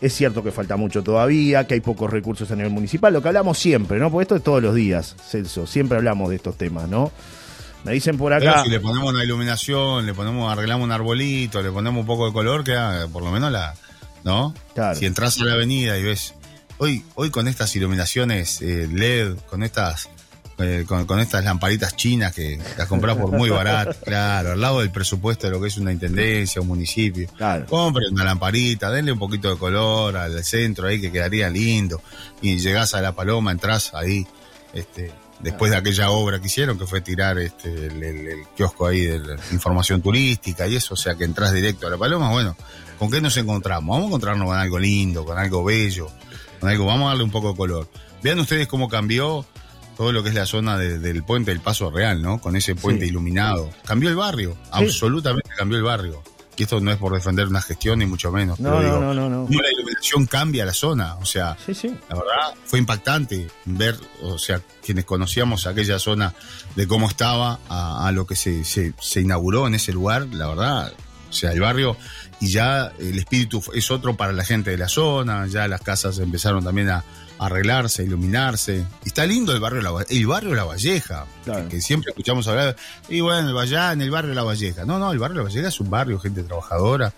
es 0.00 0.14
cierto 0.14 0.42
que 0.42 0.50
falta 0.50 0.76
mucho 0.76 1.02
todavía, 1.02 1.66
que 1.66 1.74
hay 1.74 1.80
pocos 1.80 2.10
recursos 2.10 2.50
a 2.50 2.56
nivel 2.56 2.72
municipal, 2.72 3.12
lo 3.12 3.20
que 3.20 3.28
hablamos 3.28 3.58
siempre, 3.58 3.98
¿no? 3.98 4.10
Porque 4.10 4.22
esto 4.22 4.36
es 4.36 4.42
todos 4.42 4.62
los 4.62 4.74
días, 4.74 5.16
Celso, 5.28 5.66
siempre 5.66 5.98
hablamos 5.98 6.30
de 6.30 6.36
estos 6.36 6.56
temas, 6.56 6.88
¿no? 6.88 7.12
Me 7.84 7.92
dicen 7.92 8.16
por 8.16 8.32
Pero 8.36 8.50
acá... 8.50 8.64
si 8.64 8.70
le 8.70 8.80
ponemos 8.80 9.12
una 9.12 9.22
iluminación, 9.22 10.06
le 10.06 10.14
ponemos, 10.14 10.50
arreglamos 10.50 10.84
un 10.84 10.92
arbolito, 10.92 11.62
le 11.62 11.70
ponemos 11.70 12.00
un 12.00 12.06
poco 12.06 12.26
de 12.26 12.32
color, 12.32 12.64
queda 12.64 13.06
por 13.08 13.22
lo 13.22 13.30
menos 13.30 13.52
la, 13.52 13.74
¿no? 14.24 14.54
Claro. 14.74 14.98
Si 14.98 15.06
entras 15.06 15.40
a 15.40 15.44
la 15.44 15.54
avenida 15.54 15.96
y 15.98 16.02
ves, 16.02 16.34
hoy, 16.78 17.04
hoy 17.14 17.30
con 17.30 17.48
estas 17.48 17.74
iluminaciones 17.76 18.60
eh, 18.62 18.88
LED, 18.90 19.36
con 19.48 19.62
estas, 19.62 20.08
eh, 20.58 20.84
con, 20.86 21.06
con 21.06 21.20
estas 21.20 21.44
lamparitas 21.44 21.94
chinas 21.96 22.34
que 22.34 22.60
las 22.76 22.88
compras 22.88 23.16
por 23.16 23.30
muy 23.32 23.48
barato, 23.48 23.96
claro, 24.04 24.52
al 24.52 24.60
lado 24.60 24.80
del 24.80 24.90
presupuesto 24.90 25.46
de 25.46 25.52
lo 25.52 25.60
que 25.60 25.68
es 25.68 25.76
una 25.76 25.92
intendencia, 25.92 26.60
un 26.60 26.68
municipio. 26.68 27.28
Claro. 27.36 27.66
Compren 27.66 28.12
una 28.12 28.24
lamparita, 28.24 28.90
denle 28.90 29.12
un 29.12 29.18
poquito 29.18 29.50
de 29.50 29.56
color 29.56 30.16
al 30.16 30.42
centro 30.44 30.88
ahí 30.88 31.00
que 31.00 31.12
quedaría 31.12 31.48
lindo. 31.48 32.02
Y 32.42 32.58
llegás 32.58 32.94
a 32.94 33.00
la 33.00 33.12
paloma, 33.12 33.52
entras 33.52 33.92
ahí, 33.94 34.26
este, 34.74 35.12
después 35.40 35.70
de 35.70 35.76
aquella 35.76 36.10
obra 36.10 36.40
que 36.40 36.46
hicieron, 36.46 36.76
que 36.78 36.86
fue 36.86 37.00
tirar 37.00 37.38
este, 37.38 37.68
el, 37.86 38.02
el- 38.02 38.26
el 38.28 38.46
kiosco 38.56 38.86
ahí 38.88 39.04
de 39.04 39.18
la 39.20 39.34
información 39.52 40.02
turística 40.02 40.66
y 40.66 40.74
eso, 40.76 40.94
o 40.94 40.96
sea 40.96 41.14
que 41.14 41.24
entras 41.24 41.52
directo 41.52 41.86
a 41.86 41.90
la 41.90 41.96
paloma, 41.96 42.30
bueno, 42.30 42.56
¿con 42.98 43.10
qué 43.10 43.20
nos 43.20 43.36
encontramos? 43.36 43.88
Vamos 43.94 44.04
a 44.04 44.08
encontrarnos 44.08 44.46
con 44.48 44.58
algo 44.58 44.78
lindo, 44.78 45.24
con 45.24 45.38
algo 45.38 45.62
bello, 45.62 46.10
con 46.58 46.68
algo, 46.68 46.86
vamos 46.86 47.06
a 47.06 47.08
darle 47.10 47.22
un 47.22 47.30
poco 47.30 47.52
de 47.52 47.56
color. 47.56 47.88
Vean 48.22 48.40
ustedes 48.40 48.66
cómo 48.66 48.88
cambió 48.88 49.46
todo 49.98 50.12
lo 50.12 50.22
que 50.22 50.30
es 50.30 50.34
la 50.34 50.46
zona 50.46 50.78
de- 50.78 50.98
del 50.98 51.24
puente 51.24 51.50
del 51.50 51.60
Paso 51.60 51.90
Real, 51.90 52.22
¿no? 52.22 52.40
Con 52.40 52.56
ese 52.56 52.74
puente 52.74 53.04
Sí. 53.04 53.10
iluminado. 53.10 53.68
Cambió 53.84 54.08
el 54.08 54.16
barrio, 54.16 54.56
absolutamente 54.70 55.50
cambió 55.58 55.76
el 55.76 55.84
barrio. 55.84 56.22
Y 56.56 56.64
esto 56.64 56.80
no 56.80 56.90
es 56.90 56.96
por 56.96 57.12
defender 57.14 57.46
una 57.46 57.62
gestión, 57.62 58.00
ni 58.00 58.06
mucho 58.06 58.32
menos. 58.32 58.58
No, 58.58 58.70
pero 58.78 58.80
no, 58.80 59.12
digo, 59.12 59.14
no, 59.14 59.28
no, 59.28 59.46
la 59.48 59.70
iluminación 59.70 60.26
cambia 60.26 60.64
la 60.64 60.72
zona. 60.74 61.14
O 61.16 61.24
sea, 61.24 61.56
Sí, 61.64 61.72
sí. 61.72 61.88
la 62.08 62.16
verdad 62.16 62.54
fue 62.64 62.80
impactante 62.80 63.46
ver, 63.64 63.96
o 64.22 64.38
sea, 64.38 64.60
quienes 64.84 65.04
conocíamos 65.04 65.68
aquella 65.68 66.00
zona 66.00 66.34
de 66.74 66.88
cómo 66.88 67.08
estaba 67.08 67.60
a, 67.68 68.08
a 68.08 68.12
lo 68.12 68.26
que 68.26 68.34
se, 68.34 68.64
se, 68.64 68.92
se 69.00 69.20
inauguró 69.20 69.68
en 69.68 69.74
ese 69.76 69.92
lugar, 69.92 70.26
la 70.32 70.48
verdad, 70.48 70.92
o 71.30 71.32
sea, 71.32 71.52
el 71.52 71.60
barrio 71.60 71.96
y 72.40 72.48
ya 72.50 72.92
el 72.98 73.18
espíritu 73.18 73.62
es 73.74 73.90
otro 73.92 74.16
para 74.16 74.32
la 74.32 74.44
gente 74.44 74.70
de 74.72 74.78
la 74.78 74.88
zona, 74.88 75.46
ya 75.46 75.68
las 75.68 75.80
casas 75.82 76.18
empezaron 76.18 76.64
también 76.64 76.88
a 76.90 77.04
arreglarse, 77.38 78.02
iluminarse. 78.04 78.84
Y 79.04 79.08
está 79.08 79.24
lindo 79.26 79.52
el 79.52 79.60
barrio 79.60 79.80
La, 79.82 79.92
el 80.08 80.26
barrio 80.26 80.54
La 80.54 80.64
Valleja, 80.64 81.26
Claro. 81.44 81.64
que, 81.68 81.76
que 81.76 81.80
siempre 81.80 82.10
escuchamos 82.10 82.46
hablar, 82.48 82.76
y 83.08 83.20
bueno, 83.20 83.52
vaya 83.54 83.92
en 83.92 84.02
el 84.02 84.10
barrio 84.10 84.34
La 84.34 84.42
Valleja. 84.42 84.84
No, 84.84 84.98
no, 84.98 85.12
el 85.12 85.18
barrio 85.18 85.38
La 85.38 85.42
Valleja 85.44 85.68
es 85.68 85.80
un 85.80 85.90
barrio, 85.90 86.18
gente 86.18 86.42
trabajadora. 86.42 87.12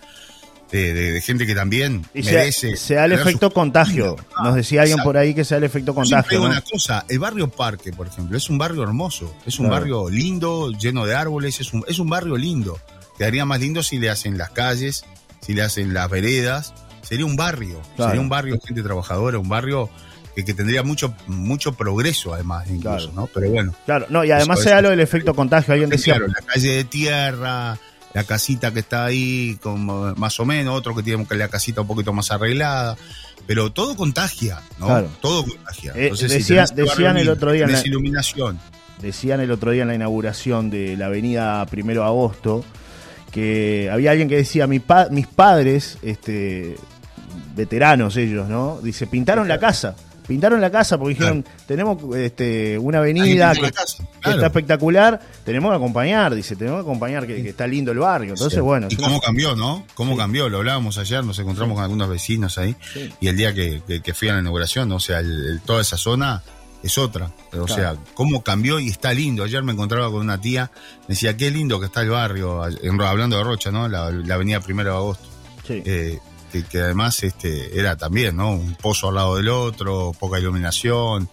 De, 0.71 0.93
de- 0.93 1.11
de 1.11 1.19
gente 1.21 1.45
que 1.45 1.53
también 1.53 2.05
Y 2.13 2.23
merece 2.23 2.77
se 2.77 2.93
da 2.93 3.03
el 3.03 3.11
efecto 3.11 3.47
sus- 3.47 3.53
contagio. 3.53 4.15
Nos 4.41 4.55
decía 4.55 4.79
alguien 4.83 4.99
Exacto. 4.99 5.09
por 5.09 5.17
ahí 5.17 5.33
que 5.35 5.43
se 5.43 5.53
da 5.53 5.57
el 5.57 5.65
efecto 5.65 5.93
contagio, 5.93 6.39
¿no? 6.39 6.45
una 6.45 6.61
cosa, 6.61 7.03
el 7.09 7.19
barrio 7.19 7.49
Parque, 7.49 7.91
por 7.91 8.07
ejemplo, 8.07 8.37
es 8.37 8.49
un 8.49 8.57
barrio 8.57 8.81
hermoso, 8.83 9.35
es 9.45 9.59
un 9.59 9.65
Claro. 9.65 9.81
barrio 9.81 10.09
lindo, 10.09 10.71
lleno 10.71 11.05
de 11.05 11.13
árboles, 11.13 11.59
es 11.59 11.73
un, 11.73 11.83
es 11.89 11.99
un 11.99 12.07
barrio 12.09 12.37
lindo. 12.37 12.79
Quedaría 13.17 13.43
más 13.43 13.59
lindo 13.59 13.83
si 13.83 13.99
le 13.99 14.09
hacen 14.09 14.37
las 14.37 14.51
calles, 14.51 15.03
si 15.41 15.53
le 15.53 15.61
hacen 15.61 15.93
las 15.93 16.09
veredas, 16.09 16.73
sería 17.01 17.25
un 17.25 17.35
barrio, 17.35 17.81
Claro. 17.95 18.11
sería 18.11 18.21
un 18.21 18.29
barrio 18.29 18.55
de 18.55 18.61
gente 18.65 18.81
trabajadora, 18.83 19.37
un 19.39 19.49
barrio 19.49 19.89
que, 20.35 20.45
que 20.45 20.53
tendría 20.53 20.81
mucho, 20.83 21.13
mucho 21.27 21.73
progreso 21.73 22.33
además, 22.33 22.65
incluso, 22.69 23.09
Claro. 23.09 23.11
¿no? 23.15 23.27
Pero 23.27 23.49
bueno, 23.49 23.73
Claro, 23.85 24.05
no, 24.09 24.23
y 24.23 24.31
además 24.31 24.59
Eso 24.59 24.63
se 24.63 24.69
es. 24.69 24.75
da 24.75 24.81
lo 24.81 24.89
del 24.89 24.99
efecto 25.01 25.33
contagio. 25.33 25.73
Alguien 25.73 25.89
decía, 25.89 26.13
claro, 26.15 26.27
la 26.27 26.45
calle 26.45 26.69
de 26.69 26.83
tierra, 26.85 27.77
la 28.13 28.23
casita 28.23 28.71
que 28.73 28.79
está 28.79 29.05
ahí, 29.05 29.57
como 29.61 30.13
más 30.15 30.39
o 30.39 30.45
menos, 30.45 30.75
otro 30.77 30.95
que 30.95 31.03
tiene 31.03 31.25
la 31.31 31.47
casita 31.49 31.81
un 31.81 31.87
poquito 31.87 32.13
más 32.13 32.31
arreglada, 32.31 32.97
pero 33.47 33.71
todo 33.71 33.95
contagia, 33.97 34.61
¿no? 34.79 34.85
Claro. 34.87 35.09
Todo 35.21 35.45
contagia. 35.45 35.93
Eh, 35.95 36.11
si 36.15 36.27
decía- 36.27 36.65
tenés 36.65 36.71
un 36.71 36.75
barrio 36.75 36.85
decían 36.85 37.17
el 37.17 37.29
otro 37.29 37.51
día 37.51 37.61
en 37.63 37.67
tenés 37.67 37.81
la- 37.83 37.87
iluminación. 37.89 38.59
decían 39.01 39.39
el 39.41 39.51
otro 39.51 39.71
día 39.71 39.81
en 39.81 39.87
la 39.89 39.95
inauguración 39.95 40.69
de 40.69 40.95
la 40.95 41.07
avenida 41.07 41.65
Primero 41.65 42.01
de 42.01 42.07
Agosto, 42.07 42.63
que 43.31 43.89
había 43.91 44.11
alguien 44.11 44.29
que 44.29 44.35
decía, 44.37 44.67
Mi 44.67 44.79
pa- 44.79 45.07
mis 45.09 45.27
padres, 45.27 45.97
este, 46.01 46.75
veteranos 47.55 48.15
ellos, 48.17 48.47
¿no? 48.49 48.79
Dice, 48.81 49.07
pintaron 49.07 49.47
la 49.47 49.59
casa. 49.59 49.95
Pintaron 50.27 50.61
la 50.61 50.71
casa 50.71 50.97
porque 50.97 51.15
dijeron, 51.15 51.43
tenemos 51.65 51.97
este, 52.15 52.77
una 52.77 52.99
avenida 52.99 53.53
que, 53.53 53.65
está 53.65 54.45
espectacular, 54.45 55.19
tenemos 55.43 55.71
que 55.71 55.75
acompañar, 55.75 56.33
dice, 56.35 56.55
tenemos 56.55 56.77
que 56.77 56.81
acompañar, 56.83 57.27
que, 57.27 57.41
que 57.43 57.49
está 57.49 57.67
lindo 57.67 57.91
el 57.91 57.97
barrio. 57.99 58.29
Entonces, 58.33 58.57
Sí. 58.57 58.61
bueno, 58.61 58.87
Y 58.89 58.95
una- 58.95 59.07
cómo 59.07 59.19
cambió, 59.19 59.55
¿no? 59.55 59.85
Cómo 59.95 60.13
Sí. 60.13 60.17
cambió, 60.19 60.47
lo 60.47 60.59
hablábamos 60.59 60.97
ayer, 60.99 61.23
nos 61.25 61.37
encontramos 61.39 61.75
con 61.75 61.83
algunos 61.83 62.07
vecinos 62.07 62.57
ahí, 62.59 62.75
Sí. 62.93 63.11
y 63.19 63.27
el 63.27 63.35
día 63.35 63.53
que, 63.53 63.81
que- 63.85 64.01
que 64.01 64.13
fui 64.13 64.29
a 64.29 64.33
la 64.33 64.39
inauguración, 64.39 64.91
o 64.93 64.99
sea, 64.99 65.19
el- 65.19 65.47
el- 65.47 65.61
toda 65.61 65.81
esa 65.81 65.97
zona 65.97 66.43
es 66.83 66.97
otra. 66.97 67.31
O 67.47 67.65
Claro. 67.65 67.67
sea, 67.67 67.95
cómo 68.13 68.41
cambió 68.43 68.79
y 68.79 68.87
está 68.89 69.11
lindo. 69.13 69.43
Ayer 69.43 69.63
me 69.63 69.73
encontraba 69.73 70.09
con 70.11 70.21
una 70.21 70.39
tía, 70.39 70.71
me 71.01 71.15
decía, 71.15 71.35
qué 71.35 71.51
lindo 71.51 71.79
que 71.79 71.87
está 71.87 72.01
el 72.01 72.09
barrio, 72.11 72.61
en- 72.67 73.01
hablando 73.01 73.37
de 73.37 73.43
Rocha, 73.43 73.69
¿no? 73.71 73.89
La, 73.89 74.09
la 74.11 74.35
avenida 74.35 74.61
Primero 74.61 74.91
de 74.91 74.95
Agosto. 74.97 75.27
sí. 75.67 75.81
Eh, 75.85 76.19
que, 76.51 76.63
que 76.63 76.79
además 76.79 77.21
este 77.23 77.77
era 77.79 77.95
también, 77.95 78.35
¿no? 78.35 78.51
Un 78.51 78.75
pozo 78.75 79.09
al 79.09 79.15
lado 79.15 79.35
del 79.37 79.49
otro, 79.49 80.13
poca 80.19 80.39
iluminación. 80.39 81.29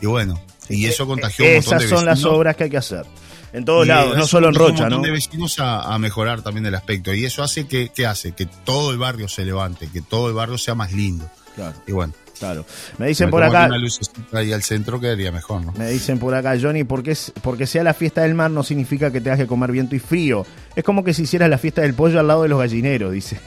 Y 0.00 0.06
bueno, 0.06 0.40
Y 0.68 0.86
eso 0.86 1.06
contagió 1.06 1.44
un 1.44 1.54
montón 1.56 1.76
Esas 1.78 1.88
son 1.90 2.04
las 2.04 2.24
obras 2.24 2.56
que 2.56 2.64
hay 2.64 2.70
que 2.70 2.78
hacer. 2.78 3.04
En 3.52 3.64
todos 3.66 3.84
Y 3.84 3.88
lados, 3.88 4.16
no 4.16 4.26
solo 4.26 4.48
en 4.48 4.54
Rocha, 4.54 4.70
un 4.84 4.90
¿no? 4.90 4.96
montón 4.96 5.02
de 5.02 5.10
vecinos 5.10 5.58
a, 5.58 5.92
a 5.94 5.98
mejorar 5.98 6.40
también 6.42 6.64
el 6.66 6.74
aspecto. 6.74 7.12
Y 7.12 7.24
eso 7.26 7.42
hace 7.42 7.66
que, 7.66 7.90
¿qué 7.94 8.06
hace? 8.06 8.32
Que 8.32 8.46
todo 8.46 8.90
el 8.92 8.98
barrio 8.98 9.28
se 9.28 9.44
levante, 9.44 9.88
que 9.92 10.00
todo 10.00 10.28
el 10.28 10.34
barrio 10.34 10.56
sea 10.56 10.74
más 10.74 10.92
lindo. 10.92 11.28
Claro, 11.54 11.74
Y 11.86 11.92
bueno, 11.92 12.14
claro. 12.38 12.64
Me 12.96 13.08
dicen 13.08 13.26
me 13.26 13.32
por 13.32 13.42
acá, 13.42 13.66
una 13.66 13.76
lucecita 13.76 14.38
ahí 14.38 14.54
al 14.54 14.62
centro 14.62 14.98
quedaría 14.98 15.30
mejor, 15.30 15.62
¿no? 15.66 15.72
me 15.76 15.90
dicen 15.90 16.18
por 16.18 16.34
acá, 16.34 16.56
Johnny, 16.58 16.84
porque, 16.84 17.10
es, 17.10 17.30
porque 17.42 17.66
sea 17.66 17.84
la 17.84 17.92
fiesta 17.92 18.22
del 18.22 18.34
mar 18.34 18.50
no 18.50 18.62
significa 18.62 19.12
que 19.12 19.20
tengas 19.20 19.38
que 19.38 19.46
comer 19.46 19.70
viento 19.70 19.94
y 19.94 19.98
frío. 19.98 20.46
Es 20.74 20.82
como 20.82 21.04
que 21.04 21.12
si 21.12 21.24
hicieras 21.24 21.50
la 21.50 21.58
fiesta 21.58 21.82
del 21.82 21.92
pollo 21.92 22.18
al 22.20 22.26
lado 22.28 22.44
de 22.44 22.48
los 22.48 22.58
gallineros, 22.58 23.12
dice. 23.12 23.38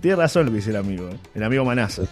Tiene 0.00 0.16
razón 0.16 0.46
lo 0.46 0.52
que 0.52 0.58
dice 0.58 0.70
el 0.70 0.76
amigo, 0.76 1.08
¿eh? 1.08 1.16
el 1.34 1.42
amigo 1.42 1.64
Manaza. 1.64 2.02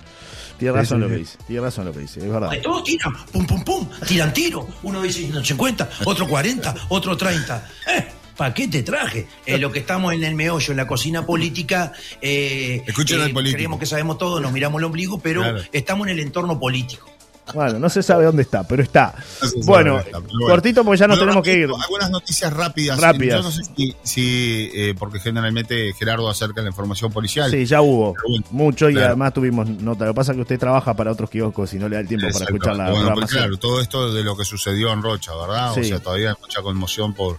Tiene 0.59 0.73
razón 0.75 1.01
lo 1.01 1.09
que 1.09 1.17
dice, 1.17 1.37
tiene 1.47 1.63
razón 1.63 1.85
lo 1.85 1.93
que 1.93 1.99
dice, 2.01 2.21
es 2.21 2.29
verdad. 2.31 2.49
Ay, 2.53 2.63
Todos 2.63 2.85
tiran, 2.85 3.13
pum, 3.33 3.45
pum, 3.47 3.65
pum, 3.65 3.89
tiran 4.07 4.33
tiro. 4.33 4.67
Uno 4.85 5.03
dice 5.03 5.29
50, 5.43 5.91
otro 6.05 6.29
40, 6.29 6.75
otro 6.91 7.17
30. 7.17 7.69
Eh, 7.93 8.07
¿Para 8.37 8.55
qué 8.55 8.67
te 8.69 8.83
traje? 8.83 9.27
Eh, 9.47 9.59
lo 9.59 9.71
que 9.73 9.81
estamos 9.81 10.13
en 10.13 10.23
el 10.25 10.35
meollo, 10.35 10.71
en 10.73 10.77
la 10.77 10.87
cocina 10.87 11.25
política. 11.27 11.93
Eh, 12.21 12.83
Escuchen 12.87 13.21
al 13.21 13.33
político. 13.33 13.57
Creemos 13.57 13.79
que 13.81 13.87
sabemos 13.87 14.17
todo, 14.19 14.41
nos 14.41 14.53
miramos 14.53 14.79
el 14.81 14.85
ombligo, 14.85 15.19
pero 15.21 15.43
Claro. 15.43 15.61
estamos 15.73 16.07
en 16.07 16.13
el 16.15 16.21
entorno 16.21 16.59
político. 16.59 17.09
Bueno, 17.53 17.79
no 17.79 17.91
se 17.91 18.03
sabe 18.03 18.25
dónde 18.25 18.43
está, 18.43 18.67
pero 18.67 18.83
está. 18.83 19.15
No 19.43 19.65
Bueno, 19.67 19.91
dónde 19.97 20.07
está, 20.07 20.21
pero 20.21 20.33
bueno. 20.33 20.47
cortito 20.49 20.83
porque 20.85 20.99
ya 20.99 21.07
nos 21.07 21.19
tenemos 21.19 21.43
que 21.45 21.53
ir. 21.55 21.69
Algunas 21.79 22.11
noticias 22.11 22.53
rápidas. 22.53 22.99
Rápidas. 22.99 23.39
Yo 23.39 23.43
no 23.43 23.51
sé 23.51 23.63
si, 23.77 23.95
si, 24.03 24.71
eh, 24.75 24.95
porque 24.99 25.21
generalmente 25.21 25.93
Gerardo 25.93 26.29
acerca 26.31 26.63
la 26.63 26.69
información 26.69 27.13
policial. 27.13 27.51
Sí, 27.51 27.67
ya 27.67 27.83
hubo 27.83 28.15
bueno, 28.29 28.45
mucho 28.51 28.89
y 28.89 28.99
además 28.99 29.35
tuvimos 29.35 29.69
nota. 29.69 30.07
Lo 30.07 30.13
que 30.13 30.17
pasa 30.17 30.33
es 30.33 30.37
que 30.37 30.43
usted 30.43 30.59
trabaja 30.59 30.95
para 30.95 31.13
otros 31.13 31.29
kioscos 31.29 31.73
y 31.75 31.79
no 31.79 31.89
le 31.89 31.97
da 31.97 32.01
el 32.01 32.09
tiempo 32.09 32.27
para 32.33 32.45
escuchar 32.47 32.77
la 32.77 32.85
Bueno, 32.91 33.01
programación. 33.07 33.41
claro, 33.43 33.57
todo 33.59 33.81
esto 33.81 34.13
de 34.13 34.25
lo 34.25 34.37
que 34.37 34.45
sucedió 34.47 34.93
en 34.93 35.03
Rocha, 35.03 35.33
¿verdad? 35.37 35.75
Sí. 35.75 35.81
O 35.81 35.85
sea, 35.85 36.01
todavía 36.01 36.31
hay 36.31 36.37
mucha 36.41 36.63
conmoción 36.63 37.13
por 37.13 37.39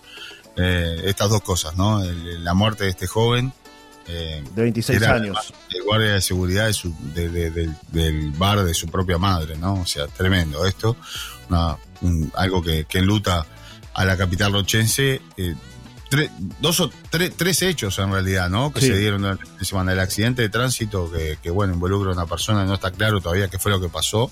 eh, 0.57 1.01
estas 1.05 1.29
dos 1.29 1.41
cosas, 1.41 1.75
¿no? 1.75 2.03
El- 2.03 2.43
la 2.43 2.53
muerte 2.53 2.83
de 2.85 2.91
este 2.91 3.07
joven. 3.07 3.51
Eh, 4.07 4.43
De 4.55 4.61
26 4.61 4.99
que 4.99 5.05
era 5.05 5.15
años. 5.15 5.53
El 5.73 5.83
guardia 5.83 6.13
de 6.13 6.21
seguridad 6.21 6.67
de 6.67 6.73
su- 6.73 6.95
de- 7.13 7.29
de- 7.29 7.51
del, 7.51 7.75
del 7.91 8.31
bar 8.31 8.63
de 8.63 8.73
su 8.73 8.87
propia 8.87 9.17
madre, 9.17 9.57
¿no? 9.57 9.73
O 9.81 9.85
sea, 9.85 10.07
tremendo 10.07 10.65
esto. 10.65 10.95
Una- 11.49 11.77
un- 12.01 12.31
algo 12.35 12.61
que, 12.61 12.85
que 12.85 12.99
enluta 12.99 13.45
a 13.93 14.05
la 14.05 14.15
capital 14.17 14.53
rochense. 14.53 15.21
eh, 15.37 15.55
tre- 16.09 16.29
dos 16.59 16.79
o 16.81 16.89
tre- 17.11 17.33
tres 17.35 17.61
hechos 17.63 17.97
en 17.99 18.11
realidad, 18.11 18.49
¿no? 18.49 18.71
Que 18.71 18.79
Sí. 18.81 18.87
se 18.87 18.97
dieron 18.97 19.21
durante 19.21 19.43
la 19.57 19.63
semana. 19.65 19.91
El 19.93 19.99
accidente 19.99 20.41
de 20.43 20.49
tránsito 20.49 21.11
que, 21.11 21.37
que, 21.41 21.49
bueno, 21.49 21.73
involucra 21.73 22.11
a 22.11 22.13
una 22.13 22.25
persona, 22.27 22.63
no 22.65 22.75
está 22.75 22.91
claro 22.91 23.21
todavía 23.21 23.47
qué 23.49 23.57
fue 23.57 23.71
lo 23.71 23.81
que 23.81 23.89
pasó 23.89 24.31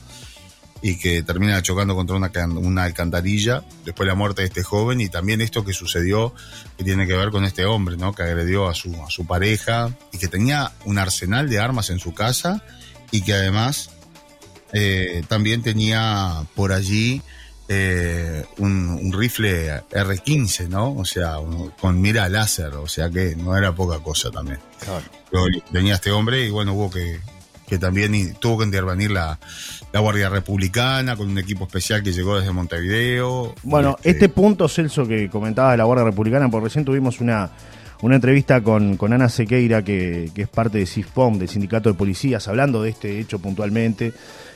y 0.86 0.98
que 1.00 1.24
termina 1.24 1.62
chocando 1.62 1.96
contra 1.96 2.16
una, 2.18 2.30
una 2.60 2.84
alcantarilla, 2.84 3.64
después 3.86 4.06
la 4.06 4.16
muerte 4.16 4.42
de 4.42 4.50
este 4.50 4.64
joven 4.64 5.00
y 5.02 5.08
también 5.08 5.40
esto 5.42 5.64
que 5.64 5.72
sucedió 5.74 6.36
que 6.78 6.84
tiene 6.84 7.08
que 7.08 7.14
ver 7.16 7.32
con 7.32 7.46
este 7.46 7.66
hombre, 7.66 7.96
¿no? 7.98 8.14
Que 8.14 8.24
agredió 8.24 8.68
a 8.68 8.76
su, 8.76 8.94
a 9.02 9.10
su 9.10 9.26
pareja 9.26 9.96
y 10.12 10.18
que 10.18 10.28
tenía 10.28 10.74
un 10.84 10.98
arsenal 10.98 11.50
de 11.50 11.58
armas 11.60 11.90
en 11.90 12.00
su 12.00 12.14
casa 12.14 12.62
y 13.12 13.22
que 13.22 13.34
además 13.34 13.92
eh, 14.74 15.24
también 15.30 15.62
tenía 15.64 16.44
por 16.56 16.74
allí 16.74 17.22
eh, 17.70 18.44
un, 18.58 18.90
un 18.90 19.14
rifle 19.14 19.82
R15, 19.90 20.68
¿no? 20.68 20.94
O 20.96 21.06
sea, 21.06 21.40
un- 21.40 21.70
con 21.80 22.02
mira 22.02 22.28
láser, 22.28 22.74
o 22.76 22.88
sea 22.88 23.10
que 23.10 23.36
no 23.38 23.56
era 23.56 23.74
poca 23.74 24.00
cosa 24.00 24.32
también. 24.32 24.60
Pero 25.32 25.46
tenía 25.72 25.96
este 25.96 26.12
hombre 26.12 26.46
y 26.46 26.50
bueno, 26.50 26.74
hubo 26.74 26.92
que, 26.92 27.20
que 27.74 27.80
también 27.80 28.36
tuvo 28.40 28.60
que 28.60 28.66
intervenir 28.66 29.10
la, 29.12 29.40
la 29.92 30.00
Guardia 30.00 30.30
Republicana 30.30 31.16
con 31.16 31.28
un 31.30 31.38
equipo 31.40 31.66
especial 31.66 32.04
que 32.04 32.12
llegó 32.14 32.38
desde 32.40 32.52
Montevideo. 32.52 33.56
Bueno, 33.64 33.96
Este, 33.98 34.10
este 34.12 34.30
punto, 34.30 34.68
Celso, 34.68 35.08
que 35.08 35.30
comentaba 35.30 35.72
de 35.72 35.78
la 35.78 35.84
Guardia 35.86 36.06
Republicana, 36.06 36.50
porque 36.50 36.66
recién 36.66 36.86
tuvimos 36.86 37.20
una, 37.20 37.50
una 38.02 38.16
entrevista 38.16 38.62
con, 38.62 38.96
con 38.98 39.12
Ana 39.14 39.28
Sequeira, 39.30 39.84
que, 39.84 40.30
que 40.36 40.44
es 40.44 40.48
parte 40.50 40.78
de 40.78 40.86
CISPOM, 40.86 41.40
del 41.40 41.50
Sindicato 41.50 41.90
de 41.90 41.96
Policías, 41.96 42.48
hablando 42.48 42.84
de 42.84 42.90
este 42.92 43.20
hecho 43.20 43.40
puntualmente. 43.40 44.14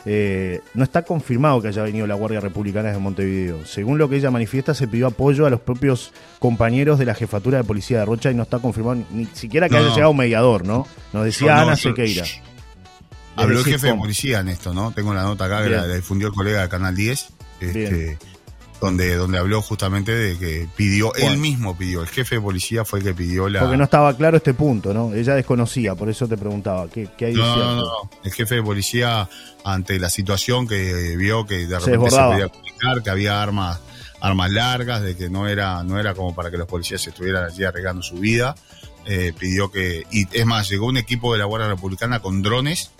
Eh, 0.09 0.61
no 0.73 0.83
está 0.85 1.01
confirmado 1.01 1.61
que 1.61 1.67
haya 1.67 1.83
venido 1.83 2.07
la 2.07 2.15
Guardia 2.15 2.39
Republicana 2.39 2.87
desde 2.89 3.01
Montevideo. 3.01 3.65
Según 3.65 3.97
lo 3.97 4.07
que 4.07 4.15
ella 4.15 4.31
manifiesta, 4.31 4.73
se 4.73 4.87
pidió 4.87 5.07
apoyo 5.07 5.45
a 5.45 5.49
los 5.49 5.59
propios 5.59 6.13
compañeros 6.39 6.97
de 6.97 7.05
la 7.05 7.13
jefatura 7.13 7.57
de 7.57 7.65
policía 7.65 7.99
de 7.99 8.05
Rocha 8.05 8.31
y 8.31 8.35
no 8.35 8.43
está 8.43 8.59
confirmado 8.59 8.95
ni, 9.11 9.23
ni 9.23 9.25
siquiera 9.33 9.67
que 9.67 9.75
No, 9.75 9.81
haya 9.81 9.89
llegado 9.93 10.11
un 10.11 10.17
mediador, 10.17 10.65
¿no? 10.65 10.87
Nos 11.11 11.25
decía 11.25 11.55
no, 11.55 11.61
Ana 11.63 11.73
yo- 11.75 11.89
Sequeira. 11.89 12.23
Habló 13.37 13.59
el 13.59 13.65
jefe 13.65 13.87
de 13.87 13.93
policía 13.95 14.39
en 14.39 14.49
esto, 14.49 14.73
¿no? 14.73 14.91
Tengo 14.91 15.13
la 15.13 15.23
nota 15.23 15.45
acá 15.45 15.61
que 15.63 15.69
Bien. 15.69 15.81
la, 15.81 15.87
la 15.87 15.95
difundió 15.95 16.27
el 16.27 16.33
colega 16.33 16.61
de 16.61 16.69
Canal 16.69 16.95
10, 16.95 17.27
este, 17.61 18.17
donde, 18.81 19.15
donde 19.15 19.37
habló 19.39 19.61
justamente 19.61 20.11
de 20.11 20.37
que 20.37 20.67
pidió, 20.75 21.11
Bueno. 21.17 21.31
él 21.33 21.37
mismo 21.39 21.75
pidió, 21.77 22.01
el 22.01 22.07
jefe 22.07 22.35
de 22.35 22.41
policía 22.41 22.85
fue 22.85 22.99
el 22.99 23.05
que 23.05 23.13
pidió 23.13 23.49
la... 23.49 23.61
Porque 23.61 23.77
no 23.77 23.85
estaba 23.85 24.15
claro 24.15 24.37
este 24.37 24.53
punto, 24.53 24.93
¿no? 24.93 25.13
Ella 25.13 25.33
desconocía, 25.35 25.95
por 25.95 26.09
eso 26.09 26.27
te 26.27 26.37
preguntaba, 26.37 26.87
¿qué, 26.89 27.07
qué 27.17 27.25
hay 27.27 27.33
No, 27.33 27.43
cierto? 27.53 27.75
no, 27.75 27.81
no, 27.81 28.09
El 28.23 28.31
jefe 28.31 28.55
de 28.55 28.63
policía, 28.63 29.27
ante 29.63 29.97
la 29.99 30.09
situación 30.09 30.67
que 30.67 31.15
vio 31.17 31.45
que 31.45 31.65
de 31.67 31.79
Se 31.79 31.85
repente 31.91 32.09
se, 32.11 32.17
podía 32.17 32.47
comunicar, 32.49 33.03
que 33.03 33.09
había 33.09 33.41
armas, 33.41 33.79
armas 34.21 34.51
largas, 34.51 35.01
de 35.01 35.15
que 35.17 35.29
no 35.29 35.47
era, 35.47 35.83
no 35.83 35.99
era 35.99 36.13
como 36.13 36.35
para 36.35 36.51
que 36.51 36.57
los 36.57 36.67
policías 36.67 37.05
estuvieran 37.07 37.45
allí 37.45 37.63
arriesgando 37.63 38.03
su 38.03 38.17
vida, 38.17 38.55
eh, 39.07 39.33
pidió 39.37 39.71
que, 39.71 40.05
y 40.11 40.27
es 40.37 40.45
más, 40.45 40.69
llegó 40.69 40.85
un 40.85 40.97
equipo 40.97 41.33
de 41.33 41.39
la 41.39 41.45
Guardia 41.45 41.67
Republicana 41.69 42.19
con 42.19 42.41
drones, 42.43 42.91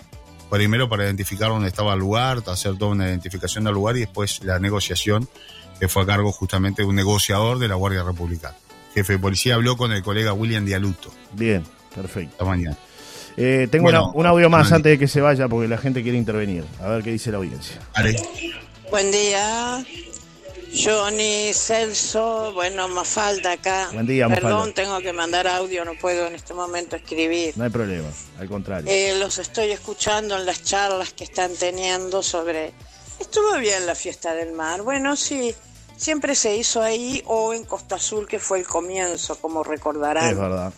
primero 0.50 0.88
para 0.88 1.04
identificar 1.04 1.48
dónde 1.50 1.68
estaba 1.68 1.92
el 1.94 2.00
lugar, 2.00 2.42
hacer 2.46 2.76
toda 2.76 2.92
una 2.92 3.06
identificación 3.08 3.64
del 3.64 3.74
lugar 3.74 3.96
y 3.96 4.00
después 4.00 4.42
la 4.44 4.58
negociación 4.58 5.28
que 5.78 5.88
fue 5.88 6.02
a 6.02 6.06
cargo 6.06 6.32
justamente 6.32 6.82
de 6.82 6.88
un 6.88 6.96
negociador 6.96 7.58
de 7.58 7.68
la 7.68 7.74
Guardia 7.76 8.02
Republicana. 8.02 8.56
Jefe 8.94 9.12
de 9.14 9.18
policía 9.18 9.54
habló 9.54 9.76
con 9.76 9.92
el 9.92 10.02
colega 10.02 10.32
William 10.32 10.64
Dialuto 10.64 11.12
Bien, 11.34 11.62
perfecto. 11.94 12.32
esta 12.32 12.44
mañana. 12.44 12.76
Eh, 13.36 13.68
tengo 13.70 13.84
Bueno, 13.84 14.08
una- 14.08 14.14
un 14.14 14.26
audio 14.26 14.50
más 14.50 14.72
antes 14.72 14.90
de 14.90 14.98
que 14.98 15.06
se 15.06 15.20
vaya 15.20 15.46
porque 15.46 15.68
la 15.68 15.78
gente 15.78 16.02
quiere 16.02 16.18
intervenir. 16.18 16.64
A 16.82 16.88
ver 16.88 17.04
qué 17.04 17.12
dice 17.12 17.30
la 17.30 17.36
audiencia. 17.36 17.78
Ale. 17.94 18.16
Buen 18.90 19.12
día, 19.12 19.84
Johnny, 20.74 21.52
Celso, 21.54 22.52
bueno, 22.52 22.88
Mafalda 22.88 23.52
acá. 23.52 23.88
Buen 23.92 24.06
día, 24.06 24.28
Mafalda. 24.28 24.48
Perdón, 24.48 24.74
tengo 24.74 25.00
que 25.00 25.12
mandar 25.12 25.46
audio, 25.46 25.84
no 25.84 25.94
puedo 25.94 26.26
en 26.26 26.34
este 26.34 26.54
momento 26.54 26.96
escribir. 26.96 27.56
No 27.56 27.64
hay 27.64 27.70
problema, 27.70 28.08
al 28.38 28.48
contrario. 28.48 28.90
Eh, 28.90 29.16
los 29.18 29.38
estoy 29.38 29.70
escuchando 29.70 30.36
en 30.36 30.46
las 30.46 30.62
charlas 30.62 31.12
que 31.12 31.24
están 31.24 31.52
teniendo 31.54 32.22
sobre... 32.22 32.72
Estuvo 33.18 33.56
bien 33.58 33.86
la 33.86 33.94
fiesta 33.94 34.34
del 34.34 34.52
mar. 34.52 34.82
Bueno, 34.82 35.16
sí, 35.16 35.54
siempre 35.96 36.34
se 36.34 36.56
hizo 36.56 36.82
ahí 36.82 37.22
o 37.26 37.52
en 37.52 37.64
Costa 37.64 37.96
Azul, 37.96 38.28
que 38.28 38.38
fue 38.38 38.60
el 38.60 38.66
comienzo, 38.66 39.36
como 39.40 39.64
recordarán 39.64 40.30
es 40.30 40.38
verdad. 40.38 40.72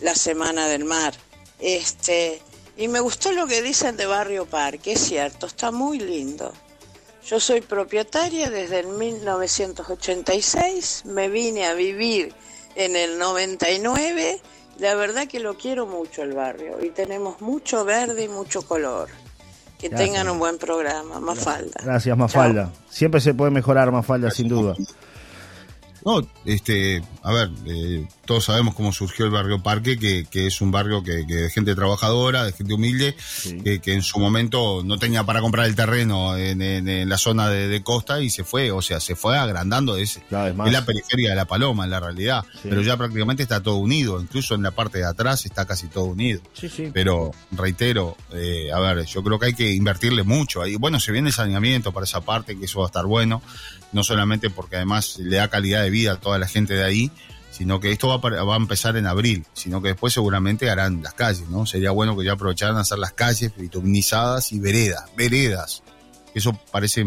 la 0.00 0.14
Semana 0.14 0.68
del 0.68 0.84
Mar. 0.84 1.12
Este, 1.58 2.40
y 2.76 2.88
me 2.88 3.00
gustó 3.00 3.32
lo 3.32 3.46
que 3.46 3.60
dicen 3.60 3.96
de 3.96 4.06
Barrio 4.06 4.46
Parque, 4.46 4.92
es 4.92 5.00
cierto, 5.00 5.46
está 5.46 5.70
muy 5.70 5.98
lindo. 5.98 6.52
Yo 7.26 7.38
soy 7.38 7.60
propietaria 7.60 8.50
desde 8.50 8.80
el 8.80 8.88
1986, 8.88 11.04
me 11.06 11.28
vine 11.28 11.66
a 11.66 11.74
vivir 11.74 12.34
en 12.74 12.96
el 12.96 13.16
99, 13.18 14.40
la 14.78 14.94
verdad 14.96 15.28
que 15.28 15.38
lo 15.38 15.56
quiero 15.56 15.86
mucho 15.86 16.22
el 16.22 16.32
barrio 16.32 16.84
y 16.84 16.90
tenemos 16.90 17.40
mucho 17.40 17.84
verde 17.84 18.24
y 18.24 18.28
mucho 18.28 18.62
color. 18.62 19.08
Que 19.78 19.88
Gracias. 19.88 20.10
tengan 20.10 20.28
un 20.28 20.38
buen 20.38 20.58
programa, 20.58 21.20
Mafalda. 21.20 21.80
Gracias, 21.82 22.16
Mafalda. 22.16 22.72
Siempre 22.88 23.20
se 23.20 23.34
puede 23.34 23.50
mejorar, 23.50 23.90
Mafalda, 23.90 24.30
sin 24.30 24.46
duda. 24.48 24.76
No, 26.04 26.26
este, 26.44 27.02
a 27.22 27.32
ver, 27.32 27.50
eh, 27.66 28.06
todos 28.26 28.44
sabemos 28.46 28.74
cómo 28.74 28.92
surgió 28.92 29.24
el 29.24 29.30
barrio 29.30 29.62
Parque, 29.62 29.98
que, 29.98 30.26
que 30.28 30.46
es 30.48 30.60
un 30.60 30.70
barrio 30.72 31.02
que, 31.04 31.24
que 31.26 31.34
de 31.34 31.50
gente 31.50 31.74
trabajadora, 31.76 32.44
de 32.44 32.52
gente 32.52 32.74
humilde, 32.74 33.14
que, 33.62 33.80
que 33.80 33.94
en 33.94 34.02
su 34.02 34.18
momento 34.18 34.82
no 34.84 34.98
tenía 34.98 35.22
para 35.24 35.40
comprar 35.40 35.66
el 35.66 35.76
terreno 35.76 36.36
en, 36.36 36.60
en- 36.60 36.88
en 36.88 37.08
la 37.08 37.18
zona 37.18 37.48
de, 37.48 37.68
de 37.68 37.82
costa 37.84 38.20
y 38.20 38.30
se 38.30 38.42
fue, 38.42 38.72
o 38.72 38.82
sea, 38.82 38.98
se 38.98 39.14
fue 39.14 39.38
agrandando. 39.38 39.96
Es, 39.96 40.16
es 40.16 40.22
la 40.72 40.84
periferia 40.84 41.30
de 41.30 41.36
La 41.36 41.44
Paloma, 41.44 41.84
en 41.84 41.90
la 41.90 42.00
realidad, 42.00 42.44
Sí. 42.54 42.68
pero 42.68 42.82
ya 42.82 42.96
prácticamente 42.96 43.42
está 43.44 43.62
todo 43.62 43.76
unido, 43.76 44.20
incluso 44.20 44.54
en 44.56 44.62
la 44.62 44.72
parte 44.72 44.98
de 44.98 45.04
atrás 45.06 45.46
está 45.46 45.66
casi 45.66 45.86
todo 45.88 46.04
unido. 46.04 46.40
Sí, 46.52 46.68
sí. 46.68 46.90
Pero 46.92 47.30
reitero, 47.52 48.16
eh, 48.32 48.70
a 48.72 48.80
ver, 48.80 49.04
yo 49.06 49.22
creo 49.22 49.38
que 49.38 49.46
hay 49.46 49.54
que 49.54 49.70
invertirle 49.72 50.22
mucho. 50.24 50.62
Ahí, 50.62 50.76
bueno, 50.76 50.98
se 50.98 51.12
viene 51.12 51.28
el 51.28 51.34
saneamiento 51.34 51.92
para 51.92 52.04
esa 52.04 52.20
parte, 52.22 52.58
que 52.58 52.64
eso 52.64 52.80
va 52.80 52.86
a 52.86 52.88
estar 52.88 53.06
bueno, 53.06 53.40
no 53.92 54.02
solamente 54.02 54.50
porque 54.50 54.76
además 54.76 55.18
le 55.18 55.36
da 55.36 55.48
calidad 55.48 55.82
de 55.82 55.90
vida 55.90 56.12
a 56.12 56.20
toda 56.20 56.38
la 56.38 56.48
gente 56.48 56.74
de 56.74 56.84
ahí, 56.84 57.10
sino 57.50 57.80
que 57.80 57.92
esto 57.92 58.08
va 58.08 58.16
va 58.16 58.54
a 58.54 58.56
empezar 58.56 58.96
en 58.96 59.06
abril, 59.06 59.44
sino 59.52 59.82
que 59.82 59.88
después 59.88 60.14
seguramente 60.14 60.70
harán 60.70 61.02
las 61.02 61.14
calles, 61.14 61.48
¿no? 61.48 61.66
Sería 61.66 61.90
bueno 61.90 62.16
que 62.16 62.24
ya 62.24 62.32
aprovecharan 62.32 62.76
a 62.76 62.80
hacer 62.80 62.98
las 62.98 63.12
calles 63.12 63.52
bituminizadas 63.56 64.52
y 64.52 64.58
veredas, 64.58 65.04
veredas. 65.16 65.82
Eso 66.34 66.58
parece 66.70 67.04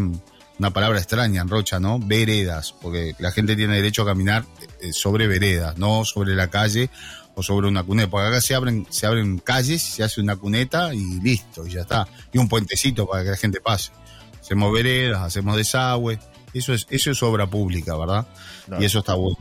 una 0.60 0.70
palabra 0.72 1.00
extraña 1.00 1.42
en 1.42 1.50
Rocha, 1.50 1.80
¿no? 1.80 2.00
Veredas, 2.00 2.74
porque 2.80 3.16
la 3.20 3.32
gente 3.32 3.56
tiene 3.56 3.76
derecho 3.76 4.04
a 4.04 4.06
caminar 4.06 4.46
eh, 4.82 4.94
sobre 4.94 5.28
veredas, 5.28 5.78
no 5.78 6.06
sobre 6.06 6.36
la 6.36 6.50
calle 6.50 6.90
o 7.34 7.44
sobre 7.44 7.68
una 7.68 7.84
cuneta, 7.84 8.10
porque 8.10 8.28
acá 8.28 8.40
se 8.40 8.56
abren, 8.56 8.88
se 8.90 9.08
abren 9.08 9.40
calles, 9.40 9.82
se 9.82 10.04
hace 10.04 10.22
una 10.22 10.36
cuneta 10.38 10.94
y 10.94 11.20
listo, 11.22 11.68
y 11.68 11.72
ya 11.72 11.82
está. 11.82 12.08
Y 12.32 12.38
un 12.38 12.48
puentecito 12.48 13.08
para 13.08 13.24
que 13.24 13.32
la 13.32 13.38
gente 13.38 13.60
pase. 13.60 13.92
Hacemos 14.40 14.72
veredas, 14.72 15.22
hacemos 15.22 15.58
desagüe, 15.58 16.20
Eso 16.56 16.74
es, 16.74 16.88
eso 16.90 17.12
es 17.12 17.22
obra 17.22 17.48
pública, 17.48 17.98
¿verdad? 17.98 18.26
Claro. 18.66 18.82
Y 18.82 18.86
eso 18.86 19.00
está 19.00 19.14
bueno. 19.14 19.38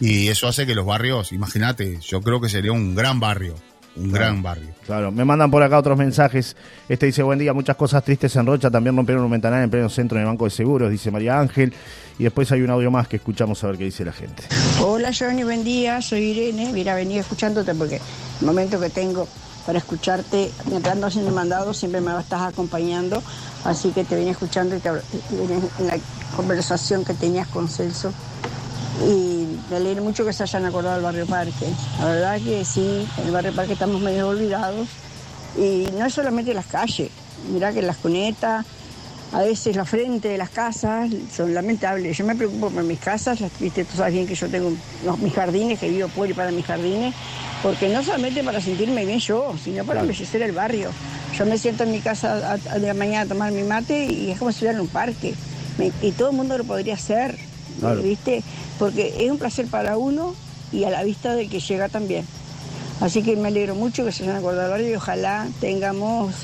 Y 0.00 0.28
eso 0.28 0.48
hace 0.48 0.66
que 0.66 0.74
los 0.74 0.86
barrios, 0.86 1.32
imagínate, 1.32 2.00
yo 2.00 2.22
creo 2.22 2.40
que 2.40 2.48
sería 2.48 2.72
un 2.72 2.94
gran 2.94 3.20
barrio, 3.20 3.54
un 3.94 4.10
gran 4.10 4.42
barrio. 4.42 4.70
Claro, 4.86 5.12
me 5.12 5.26
mandan 5.26 5.50
por 5.50 5.62
acá 5.62 5.78
otros 5.78 5.98
mensajes. 5.98 6.56
Este 6.88 7.04
dice, 7.04 7.22
buen 7.22 7.38
día, 7.38 7.52
muchas 7.52 7.76
cosas 7.76 8.02
tristes 8.02 8.34
en 8.36 8.46
Rocha, 8.46 8.70
también 8.70 8.96
rompieron 8.96 9.22
un 9.22 9.30
ventanal 9.30 9.62
en 9.62 9.68
pleno 9.68 9.90
centro 9.90 10.16
en 10.16 10.22
el 10.22 10.28
Banco 10.28 10.46
de 10.46 10.50
Seguros, 10.50 10.90
dice 10.90 11.10
María 11.10 11.38
Ángel. 11.38 11.74
Y 12.18 12.24
después 12.24 12.50
hay 12.52 12.62
un 12.62 12.70
audio 12.70 12.90
más 12.90 13.06
que 13.06 13.16
escuchamos 13.16 13.62
a 13.62 13.66
ver 13.66 13.76
qué 13.76 13.84
dice 13.84 14.06
la 14.06 14.12
gente. 14.12 14.44
Hola 14.82 15.10
Johnny, 15.16 15.44
buen 15.44 15.62
día, 15.62 16.00
soy 16.00 16.20
Irene. 16.20 16.72
Mira, 16.72 16.94
venía 16.94 17.20
escuchándote 17.20 17.74
porque 17.74 18.00
el 18.40 18.46
momento 18.46 18.80
que 18.80 18.88
tengo 18.88 19.28
para 19.66 19.78
escucharte 19.78 20.50
mientras 20.66 20.94
ando 20.94 21.06
haciendo 21.06 21.32
mandado 21.32 21.74
siempre 21.74 22.00
me 22.00 22.18
estás 22.18 22.42
acompañando. 22.42 23.22
Así 23.64 23.90
que 23.92 24.04
te 24.04 24.16
venía 24.16 24.32
escuchando 24.32 24.74
y 24.76 24.80
te, 24.80 24.88
en 24.88 25.86
la 25.86 25.98
conversación 26.36 27.04
que 27.04 27.14
tenías 27.14 27.46
con 27.48 27.68
Celso. 27.68 28.12
Y 29.06 29.46
me 29.70 29.76
alegra 29.76 30.02
mucho 30.02 30.24
que 30.24 30.32
se 30.32 30.42
hayan 30.42 30.64
acordado 30.66 30.94
del 30.94 31.04
barrio 31.04 31.26
Parque. 31.26 31.66
La 31.98 32.06
verdad 32.06 32.40
que 32.40 32.64
sí, 32.64 33.06
en 33.18 33.26
el 33.26 33.30
barrio 33.32 33.52
Parque 33.52 33.74
estamos 33.74 34.00
medio 34.00 34.28
olvidados. 34.28 34.88
Y 35.58 35.88
no 35.96 36.06
es 36.06 36.14
solamente 36.14 36.54
las 36.54 36.66
calles, 36.66 37.10
mirá 37.52 37.72
que 37.72 37.82
las 37.82 37.96
cunetas, 37.96 38.64
a 39.32 39.40
veces 39.40 39.74
la 39.76 39.84
frente 39.84 40.28
de 40.28 40.38
las 40.38 40.50
casas 40.50 41.10
son 41.34 41.54
lamentables. 41.54 42.16
Yo 42.16 42.24
me 42.24 42.34
preocupo 42.36 42.70
por 42.70 42.82
mis 42.84 43.00
casas, 43.00 43.40
las- 43.40 43.58
viste, 43.58 43.84
tú 43.84 43.96
sabes 43.96 44.12
bien 44.12 44.26
que 44.26 44.34
yo 44.36 44.48
tengo 44.48 44.72
los- 45.04 45.18
mis 45.18 45.34
jardines, 45.34 45.78
que 45.78 45.88
vivo 45.88 46.08
por 46.08 46.28
y 46.30 46.34
para 46.34 46.50
mis 46.52 46.64
jardines, 46.64 47.14
porque 47.62 47.88
no 47.88 48.02
solamente 48.02 48.42
para 48.44 48.60
sentirme 48.60 49.04
bien 49.04 49.18
yo, 49.18 49.52
sino 49.62 49.84
para 49.84 50.00
embellecer 50.00 50.42
el 50.42 50.52
barrio. 50.52 50.90
Yo 51.40 51.46
me 51.46 51.56
siento 51.56 51.84
en 51.84 51.92
mi 51.92 52.00
casa 52.00 52.34
a- 52.52 52.74
a- 52.74 52.78
de 52.78 52.86
la 52.86 52.92
mañana 52.92 53.22
a 53.22 53.26
tomar 53.26 53.50
mi 53.50 53.62
mate 53.62 54.04
y 54.04 54.30
es 54.30 54.38
como 54.38 54.50
si 54.52 54.56
estuviera 54.56 54.76
en 54.76 54.82
un 54.82 54.88
parque. 54.88 55.32
Me- 55.78 55.90
y 56.02 56.12
todo 56.12 56.32
el 56.32 56.36
mundo 56.36 56.58
lo 56.58 56.64
podría 56.64 56.92
hacer, 56.92 57.34
Claro. 57.80 58.02
¿viste? 58.02 58.42
Porque 58.78 59.14
es 59.24 59.30
un 59.30 59.38
placer 59.38 59.64
para 59.66 59.96
uno 59.96 60.34
y 60.70 60.84
a 60.84 60.90
la 60.90 61.02
vista 61.02 61.34
del 61.34 61.48
que 61.48 61.58
llega 61.58 61.88
también. 61.88 62.26
Así 63.00 63.22
que 63.22 63.36
me 63.36 63.48
alegro 63.48 63.74
mucho 63.74 64.04
que 64.04 64.12
se 64.12 64.24
hayan 64.24 64.36
acordado 64.36 64.78
y 64.86 64.94
ojalá 64.94 65.48
tengamos 65.62 66.34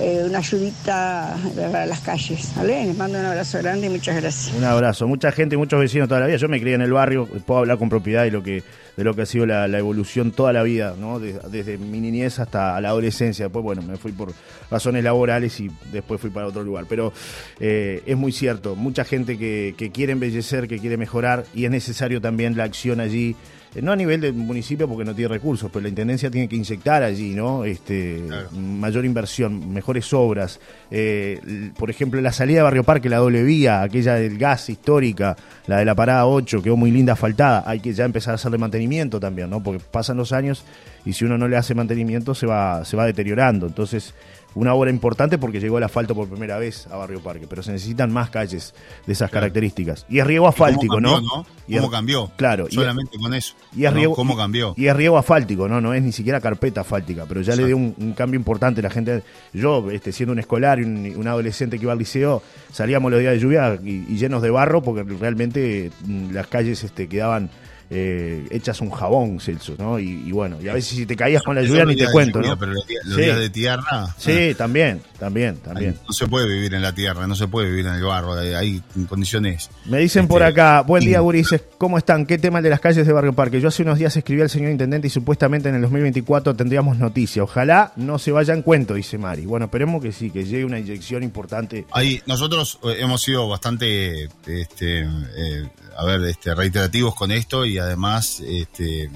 eh, 0.00 0.22
una 0.24 0.38
ayudita 0.38 1.36
para 1.72 1.86
las 1.86 1.98
calles. 1.98 2.52
¿vale? 2.54 2.84
Les 2.86 2.96
mando 2.96 3.18
un 3.18 3.24
abrazo 3.24 3.58
grande 3.58 3.88
y 3.88 3.90
muchas 3.90 4.14
gracias. 4.22 4.54
Un 4.56 4.62
abrazo. 4.62 5.08
Mucha 5.08 5.32
gente, 5.32 5.56
muchos 5.56 5.80
vecinos 5.80 6.06
toda 6.06 6.20
la 6.20 6.26
vida. 6.28 6.36
Yo 6.36 6.48
me 6.48 6.60
crié 6.60 6.76
en 6.76 6.82
el 6.82 6.92
barrio, 6.92 7.26
puedo 7.26 7.58
hablar 7.58 7.76
con 7.78 7.88
propiedad 7.88 8.22
de 8.22 8.30
lo 8.30 8.40
que, 8.40 8.62
de 8.98 9.04
lo 9.04 9.14
que 9.14 9.22
ha 9.22 9.26
sido 9.26 9.46
la, 9.46 9.66
evolución 9.78 10.32
toda 10.32 10.52
la 10.52 10.64
vida, 10.64 10.96
¿no? 10.98 11.20
De- 11.20 11.38
desde 11.52 11.78
mi 11.78 12.00
niñez 12.00 12.40
hasta 12.40 12.80
la 12.80 12.88
adolescencia. 12.88 13.44
Después, 13.44 13.62
bueno, 13.62 13.80
me 13.80 13.96
fui 13.96 14.10
por 14.10 14.32
razones 14.72 15.04
laborales 15.04 15.60
y 15.60 15.70
después 15.92 16.20
fui 16.20 16.30
para 16.30 16.48
otro 16.48 16.64
lugar. 16.64 16.86
Pero 16.88 17.12
eh, 17.60 18.02
es 18.06 18.16
muy 18.16 18.32
cierto, 18.32 18.74
mucha 18.74 19.04
gente 19.04 19.38
que, 19.38 19.76
que 19.78 19.92
quiere 19.92 20.14
embellecer, 20.14 20.66
que 20.66 20.80
quiere 20.80 20.96
mejorar 20.96 21.44
y 21.54 21.64
es 21.64 21.70
necesario 21.70 22.20
también 22.20 22.56
la 22.56 22.64
acción 22.64 22.98
allí. 22.98 23.36
Eh, 23.74 23.82
No 23.82 23.92
a 23.92 23.96
nivel 23.96 24.20
del 24.20 24.34
municipio 24.34 24.88
porque 24.88 25.04
no 25.04 25.14
tiene 25.14 25.28
recursos, 25.28 25.70
pero 25.72 25.82
la 25.82 25.88
intendencia 25.88 26.30
tiene 26.30 26.48
que 26.48 26.56
inyectar 26.56 27.02
allí, 27.02 27.34
¿no? 27.34 27.64
Este, 27.64 28.22
mayor 28.52 29.04
inversión, 29.04 29.72
mejores 29.72 30.12
obras. 30.12 30.60
Eh, 30.90 31.70
por 31.76 31.90
ejemplo, 31.90 32.20
la 32.20 32.32
salida 32.32 32.58
de 32.58 32.62
Barrio 32.62 32.84
Parque, 32.84 33.08
la 33.08 33.18
doble 33.18 33.42
vía, 33.42 33.82
aquella 33.82 34.14
del 34.14 34.38
gas 34.38 34.68
histórica, 34.68 35.36
la 35.66 35.78
de 35.78 35.84
la 35.84 35.94
parada 35.94 36.26
8, 36.26 36.62
quedó 36.62 36.76
muy 36.76 36.90
linda 36.90 37.14
asfaltada. 37.14 37.64
Hay 37.66 37.80
que 37.80 37.92
ya 37.92 38.04
empezar 38.04 38.32
a 38.32 38.34
hacerle 38.36 38.58
mantenimiento 38.58 39.20
también, 39.20 39.50
¿no? 39.50 39.62
Porque 39.62 39.82
pasan 39.90 40.16
los 40.16 40.32
años 40.32 40.64
y 41.04 41.12
si 41.12 41.24
uno 41.24 41.38
no 41.38 41.48
le 41.48 41.56
hace 41.56 41.74
mantenimiento 41.74 42.34
se 42.34 42.46
va, 42.46 42.84
se 42.84 42.96
va 42.96 43.06
deteriorando. 43.06 43.66
Entonces, 43.66 44.14
una 44.54 44.74
obra 44.74 44.90
importante 44.90 45.38
porque 45.38 45.60
llegó 45.60 45.78
el 45.78 45.84
asfalto 45.84 46.14
por 46.14 46.28
primera 46.28 46.58
vez 46.58 46.86
a 46.88 46.96
Barrio 46.96 47.20
Parque, 47.20 47.46
pero 47.48 47.62
se 47.62 47.70
necesitan 47.72 48.12
más 48.12 48.30
calles 48.30 48.74
de 49.06 49.12
esas 49.12 49.30
características. 49.30 50.04
Y 50.08 50.18
es 50.18 50.26
riego 50.26 50.48
asfáltico, 50.48 50.94
¿Cómo 50.96 51.08
cambió, 51.12 51.20
¿no? 51.28 51.36
no? 51.42 51.46
Y 51.68 51.74
es- 51.74 51.80
¿Cómo 51.80 51.90
cambió? 51.90 52.30
Claro. 52.36 52.66
y 52.70 52.74
Solamente 52.74 53.18
con 53.18 53.34
eso. 53.34 53.54
y 53.76 53.84
es 53.84 53.92
riego, 53.92 54.14
¿Cómo 54.14 54.36
cambió? 54.36 54.74
Y 54.76 54.86
es 54.86 54.96
riego 54.96 55.18
asfáltico, 55.18 55.68
¿no? 55.68 55.80
No 55.80 55.94
es 55.94 56.02
ni 56.02 56.12
siquiera 56.12 56.40
carpeta 56.40 56.80
asfáltica, 56.80 57.24
pero 57.28 57.40
ya 57.42 57.54
le 57.54 57.66
dio 57.66 57.76
un, 57.76 57.94
un 57.98 58.12
cambio 58.14 58.38
importante. 58.38 58.82
La 58.82 58.90
gente, 58.90 59.22
yo, 59.52 59.90
este, 59.90 60.12
siendo 60.12 60.32
un 60.32 60.38
escolar 60.38 60.80
y 60.80 60.84
un, 60.84 61.12
un 61.16 61.28
adolescente 61.28 61.76
que 61.78 61.84
iba 61.84 61.92
al 61.92 61.98
liceo, 61.98 62.42
salíamos 62.72 63.10
los 63.10 63.20
días 63.20 63.34
de 63.34 63.38
lluvia 63.40 63.78
y, 63.82 64.06
y 64.08 64.16
llenos 64.16 64.42
de 64.42 64.50
barro 64.50 64.82
porque 64.82 65.02
realmente 65.02 65.90
mm, 66.04 66.32
las 66.32 66.46
calles 66.46 66.82
este, 66.84 67.06
quedaban 67.08 67.50
eh, 67.90 68.46
hechas 68.50 68.80
un 68.80 68.90
jabón, 68.90 69.40
Celso, 69.40 69.74
¿no? 69.78 69.98
Y, 69.98 70.08
y 70.26 70.32
bueno, 70.32 70.60
y 70.60 70.68
a 70.68 70.74
veces 70.74 70.96
si 70.96 71.06
te 71.06 71.16
caías 71.16 71.42
con 71.42 71.54
la 71.54 71.62
lluvia 71.62 71.84
ni 71.84 71.96
te 71.96 72.06
cuento, 72.10 72.38
lluvia, 72.38 72.50
¿no? 72.52 72.58
Pero 72.58 72.72
los 72.72 72.86
días, 72.86 73.04
los 73.06 73.16
Sí. 73.16 73.22
días 73.22 73.38
de 73.38 73.50
tierra. 73.50 74.14
Sí, 74.18 74.54
también, 74.56 75.00
también, 75.18 75.58
ah, 75.62 75.64
también. 75.68 75.96
No 76.06 76.12
se 76.12 76.26
puede 76.26 76.46
vivir 76.52 76.74
en 76.74 76.82
la 76.82 76.94
tierra, 76.94 77.26
no 77.26 77.34
se 77.34 77.48
puede 77.48 77.70
vivir 77.70 77.86
en 77.86 77.94
el 77.94 78.02
barro, 78.02 78.34
hay, 78.34 78.82
condiciones. 79.08 79.70
Me 79.86 79.98
dicen 79.98 80.28
por 80.28 80.42
Este, 80.42 80.52
acá, 80.52 80.82
buen 80.82 81.04
día 81.04 81.20
Gurises, 81.20 81.62
¿cómo 81.78 81.96
están? 81.98 82.26
¿Qué 82.26 82.38
tema 82.38 82.58
el 82.58 82.64
de 82.64 82.70
las 82.70 82.80
calles 82.80 83.06
de 83.06 83.12
Barrio 83.12 83.32
Parque? 83.32 83.60
Yo 83.60 83.68
hace 83.68 83.82
unos 83.82 83.98
días 83.98 84.16
escribí 84.16 84.42
al 84.42 84.50
señor 84.50 84.70
intendente 84.70 85.06
y 85.06 85.10
supuestamente 85.10 85.68
en 85.68 85.76
el 85.76 85.82
2024 85.82 86.54
tendríamos 86.54 86.98
noticia. 86.98 87.42
Ojalá 87.42 87.92
no 87.96 88.18
se 88.18 88.32
vaya 88.32 88.52
en 88.54 88.62
cuento, 88.62 88.94
dice 88.94 89.16
Mari. 89.18 89.46
Bueno, 89.46 89.66
esperemos 89.66 90.02
que 90.02 90.12
sí, 90.12 90.30
que 90.30 90.44
llegue 90.44 90.64
una 90.64 90.78
inyección 90.78 91.22
importante. 91.22 91.86
Ahí, 91.92 92.20
nosotros 92.26 92.78
eh, 92.84 92.96
hemos 93.00 93.22
sido 93.22 93.48
bastante, 93.48 94.24
este, 94.46 95.00
eh, 95.02 95.68
a 95.98 96.04
ver, 96.04 96.22
este, 96.26 96.54
reiterativos 96.54 97.14
con 97.16 97.32
esto 97.32 97.66
y 97.66 97.76
además, 97.78 98.40
este, 98.46 99.10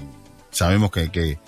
sabemos 0.51 0.91
que, 0.91 1.09
que, 1.11 1.39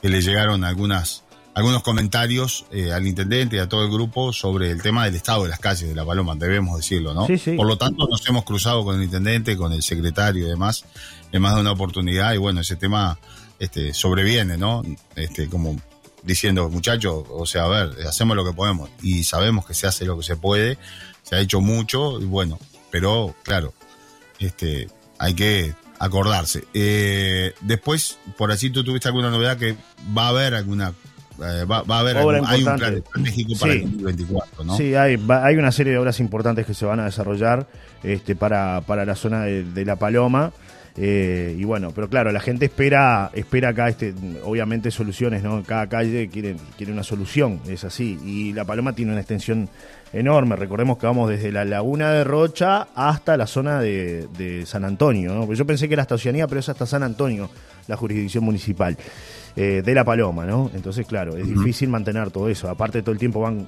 que 0.00 0.08
le 0.08 0.22
llegaron 0.22 0.62
algunas, 0.62 1.24
algunos 1.52 1.82
comentarios 1.82 2.64
eh, 2.70 2.92
al 2.92 3.04
intendente 3.04 3.56
y 3.56 3.58
a 3.58 3.68
todo 3.68 3.82
el 3.82 3.90
grupo 3.90 4.32
sobre 4.32 4.70
el 4.70 4.80
tema 4.82 5.04
del 5.04 5.16
estado 5.16 5.42
de 5.42 5.48
las 5.48 5.58
calles 5.58 5.88
de 5.88 5.96
La 5.96 6.04
Paloma, 6.04 6.36
debemos 6.36 6.76
decirlo, 6.76 7.12
¿no? 7.12 7.26
Sí, 7.26 7.38
sí. 7.38 7.56
Por 7.56 7.66
lo 7.66 7.76
tanto, 7.76 8.06
nos 8.08 8.24
hemos 8.28 8.44
cruzado 8.44 8.84
con 8.84 8.94
el 8.94 9.02
intendente, 9.02 9.56
con 9.56 9.72
el 9.72 9.82
secretario 9.82 10.46
y 10.46 10.48
demás, 10.48 10.84
en 11.32 11.42
más 11.42 11.56
de 11.56 11.62
una 11.62 11.72
oportunidad 11.72 12.32
y 12.32 12.36
bueno, 12.36 12.60
ese 12.60 12.76
tema, 12.76 13.18
este, 13.58 13.92
sobreviene, 13.94 14.56
¿no? 14.56 14.84
Este, 15.16 15.48
como 15.48 15.76
diciendo, 16.22 16.68
muchachos, 16.68 17.24
o 17.28 17.46
sea, 17.46 17.64
a 17.64 17.68
ver, 17.68 18.06
hacemos 18.06 18.36
lo 18.36 18.44
que 18.44 18.52
podemos 18.52 18.90
y 19.02 19.24
sabemos 19.24 19.66
que 19.66 19.74
se 19.74 19.88
hace 19.88 20.04
lo 20.04 20.16
que 20.16 20.22
se 20.22 20.36
puede, 20.36 20.78
se 21.24 21.34
ha 21.34 21.40
hecho 21.40 21.60
mucho 21.60 22.20
y 22.20 22.26
bueno, 22.26 22.60
pero 22.92 23.34
claro, 23.42 23.74
este, 24.38 24.88
hay 25.18 25.34
que 25.34 25.74
acordarse. 25.98 26.64
Eh, 26.74 27.52
después, 27.60 28.18
por 28.36 28.50
así 28.52 28.70
tú 28.70 28.84
tuviste 28.84 29.08
alguna 29.08 29.30
novedad 29.30 29.56
que 29.56 29.76
va 30.16 30.26
a 30.26 30.28
haber 30.28 30.54
alguna, 30.54 30.92
eh, 31.38 31.64
va, 31.64 31.82
va 31.82 31.96
a 31.96 32.00
haber, 32.00 32.16
algún- 32.18 32.46
hay 32.46 32.62
un 32.64 32.76
plan 32.76 32.94
estratégico 32.94 33.52
para 33.58 33.72
Sí. 33.72 33.78
el 33.78 33.90
2024, 33.92 34.64
¿no? 34.64 34.76
Sí, 34.76 34.94
hay, 34.94 35.16
va- 35.16 35.44
hay 35.44 35.56
una 35.56 35.72
serie 35.72 35.92
de 35.92 35.98
obras 35.98 36.20
importantes 36.20 36.66
que 36.66 36.74
se 36.74 36.84
van 36.84 37.00
a 37.00 37.04
desarrollar 37.06 37.66
este, 38.02 38.36
para, 38.36 38.82
para 38.82 39.04
la 39.04 39.14
zona 39.14 39.42
de, 39.44 39.64
de 39.64 39.84
La 39.84 39.96
Paloma. 39.96 40.52
Eh, 40.96 41.56
y 41.58 41.64
bueno, 41.64 41.90
pero 41.92 42.08
claro, 42.08 42.30
la 42.30 42.38
gente 42.38 42.66
espera, 42.66 43.28
espera 43.34 43.70
acá, 43.70 43.88
este, 43.88 44.14
obviamente, 44.44 44.92
soluciones, 44.92 45.42
¿no? 45.42 45.64
Cada 45.64 45.88
calle 45.88 46.28
quiere, 46.28 46.54
quiere 46.76 46.92
una 46.92 47.02
solución, 47.02 47.60
es 47.66 47.82
así. 47.82 48.16
Y 48.24 48.52
La 48.52 48.64
Paloma 48.64 48.92
tiene 48.94 49.10
una 49.10 49.20
extensión 49.20 49.68
enorme. 50.14 50.56
Recordemos 50.56 50.98
que 50.98 51.06
vamos 51.06 51.28
desde 51.28 51.52
la 51.52 51.64
laguna 51.64 52.12
de 52.12 52.24
Rocha 52.24 52.88
hasta 52.94 53.36
la 53.36 53.46
zona 53.46 53.80
de, 53.80 54.28
de 54.38 54.64
San 54.64 54.84
Antonio, 54.84 55.34
¿no? 55.34 55.52
Yo 55.52 55.66
pensé 55.66 55.88
que 55.88 55.94
era 55.94 56.02
hasta 56.02 56.14
Oceanía, 56.14 56.46
pero 56.46 56.60
es 56.60 56.68
hasta 56.68 56.86
San 56.86 57.02
Antonio, 57.02 57.50
la 57.88 57.96
jurisdicción 57.96 58.44
municipal. 58.44 58.96
Eh, 59.56 59.82
de 59.84 59.94
La 59.94 60.04
Paloma, 60.04 60.44
¿no? 60.46 60.70
Entonces, 60.74 61.06
claro, 61.06 61.36
es 61.36 61.46
difícil 61.48 61.88
mantener 61.88 62.30
todo 62.30 62.48
eso. 62.48 62.68
Aparte, 62.68 63.02
todo 63.02 63.12
el 63.12 63.18
tiempo 63.18 63.40
van, 63.40 63.66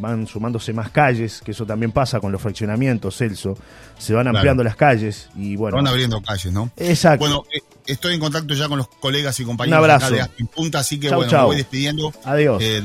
van 0.00 0.26
sumándose 0.26 0.72
más 0.72 0.90
calles, 0.90 1.40
que 1.44 1.50
eso 1.50 1.66
también 1.66 1.92
pasa 1.92 2.20
con 2.20 2.32
los 2.32 2.40
fraccionamientos, 2.40 3.16
Celso. 3.16 3.56
Se 3.98 4.12
van 4.14 4.24
Claro. 4.24 4.38
ampliando 4.38 4.64
las 4.64 4.76
calles 4.76 5.28
y 5.36 5.56
bueno. 5.56 5.76
Van 5.76 5.86
abriendo 5.86 6.20
calles, 6.22 6.52
¿no? 6.52 6.70
Exacto. 6.76 7.20
Bueno, 7.26 7.44
eh, 7.54 7.60
estoy 7.86 8.14
en 8.14 8.20
contacto 8.20 8.52
ya 8.54 8.68
con 8.68 8.78
los 8.78 8.88
colegas 8.88 9.38
y 9.40 9.44
compañeros 9.44 9.78
Un 9.78 9.84
abrazo. 9.90 10.14
acá 10.14 10.30
de 10.38 10.44
Punta, 10.46 10.78
así 10.80 10.98
que 10.98 11.08
Chau, 11.08 11.18
bueno, 11.18 11.30
chau. 11.30 11.40
me 11.42 11.46
voy 11.46 11.56
despidiendo. 11.56 12.12
Adiós. 12.24 12.62
Eh, 12.62 12.82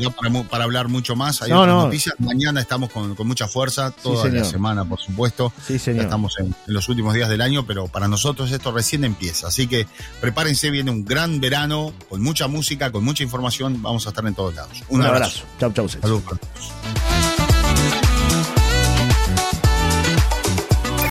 para, 0.49 0.63
hablar 0.63 0.87
mucho 0.89 1.15
más. 1.15 1.41
Hay 1.41 1.49
No, 1.51 1.61
otras 1.61 1.75
no. 1.75 1.83
noticias. 1.85 2.15
Mañana 2.19 2.59
estamos 2.61 2.89
con, 2.91 3.15
con 3.15 3.27
mucha 3.27 3.47
fuerza, 3.47 3.91
toda 3.91 4.23
señor. 4.23 4.39
la 4.39 4.45
semana, 4.45 4.85
por 4.85 4.99
supuesto. 4.99 5.51
Sí, 5.65 5.79
señor. 5.79 6.01
Ya 6.01 6.03
estamos 6.03 6.37
en, 6.39 6.47
en 6.47 6.73
los 6.73 6.87
últimos 6.89 7.13
días 7.13 7.29
del 7.29 7.41
año, 7.41 7.65
pero 7.65 7.87
para 7.87 8.07
nosotros 8.07 8.51
esto 8.51 8.71
recién 8.71 9.03
empieza. 9.03 9.47
Así 9.47 9.67
que 9.67 9.87
prepárense, 10.19 10.69
viene 10.69 10.91
un 10.91 11.03
gran 11.05 11.39
verano 11.41 11.93
con 12.09 12.21
mucha 12.21 12.40
música, 12.47 12.91
con 12.91 13.04
mucha 13.04 13.23
información. 13.23 13.82
Vamos 13.82 14.06
a 14.06 14.10
estar 14.10 14.25
en 14.25 14.34
todos 14.36 14.56
lados. 14.56 14.82
Un, 14.89 14.99
Un 15.01 15.06
abrazo. 15.08 15.43
abrazo. 15.43 15.45
Chau, 15.60 15.71
chau. 15.73 15.89
Saludos. 15.89 17.11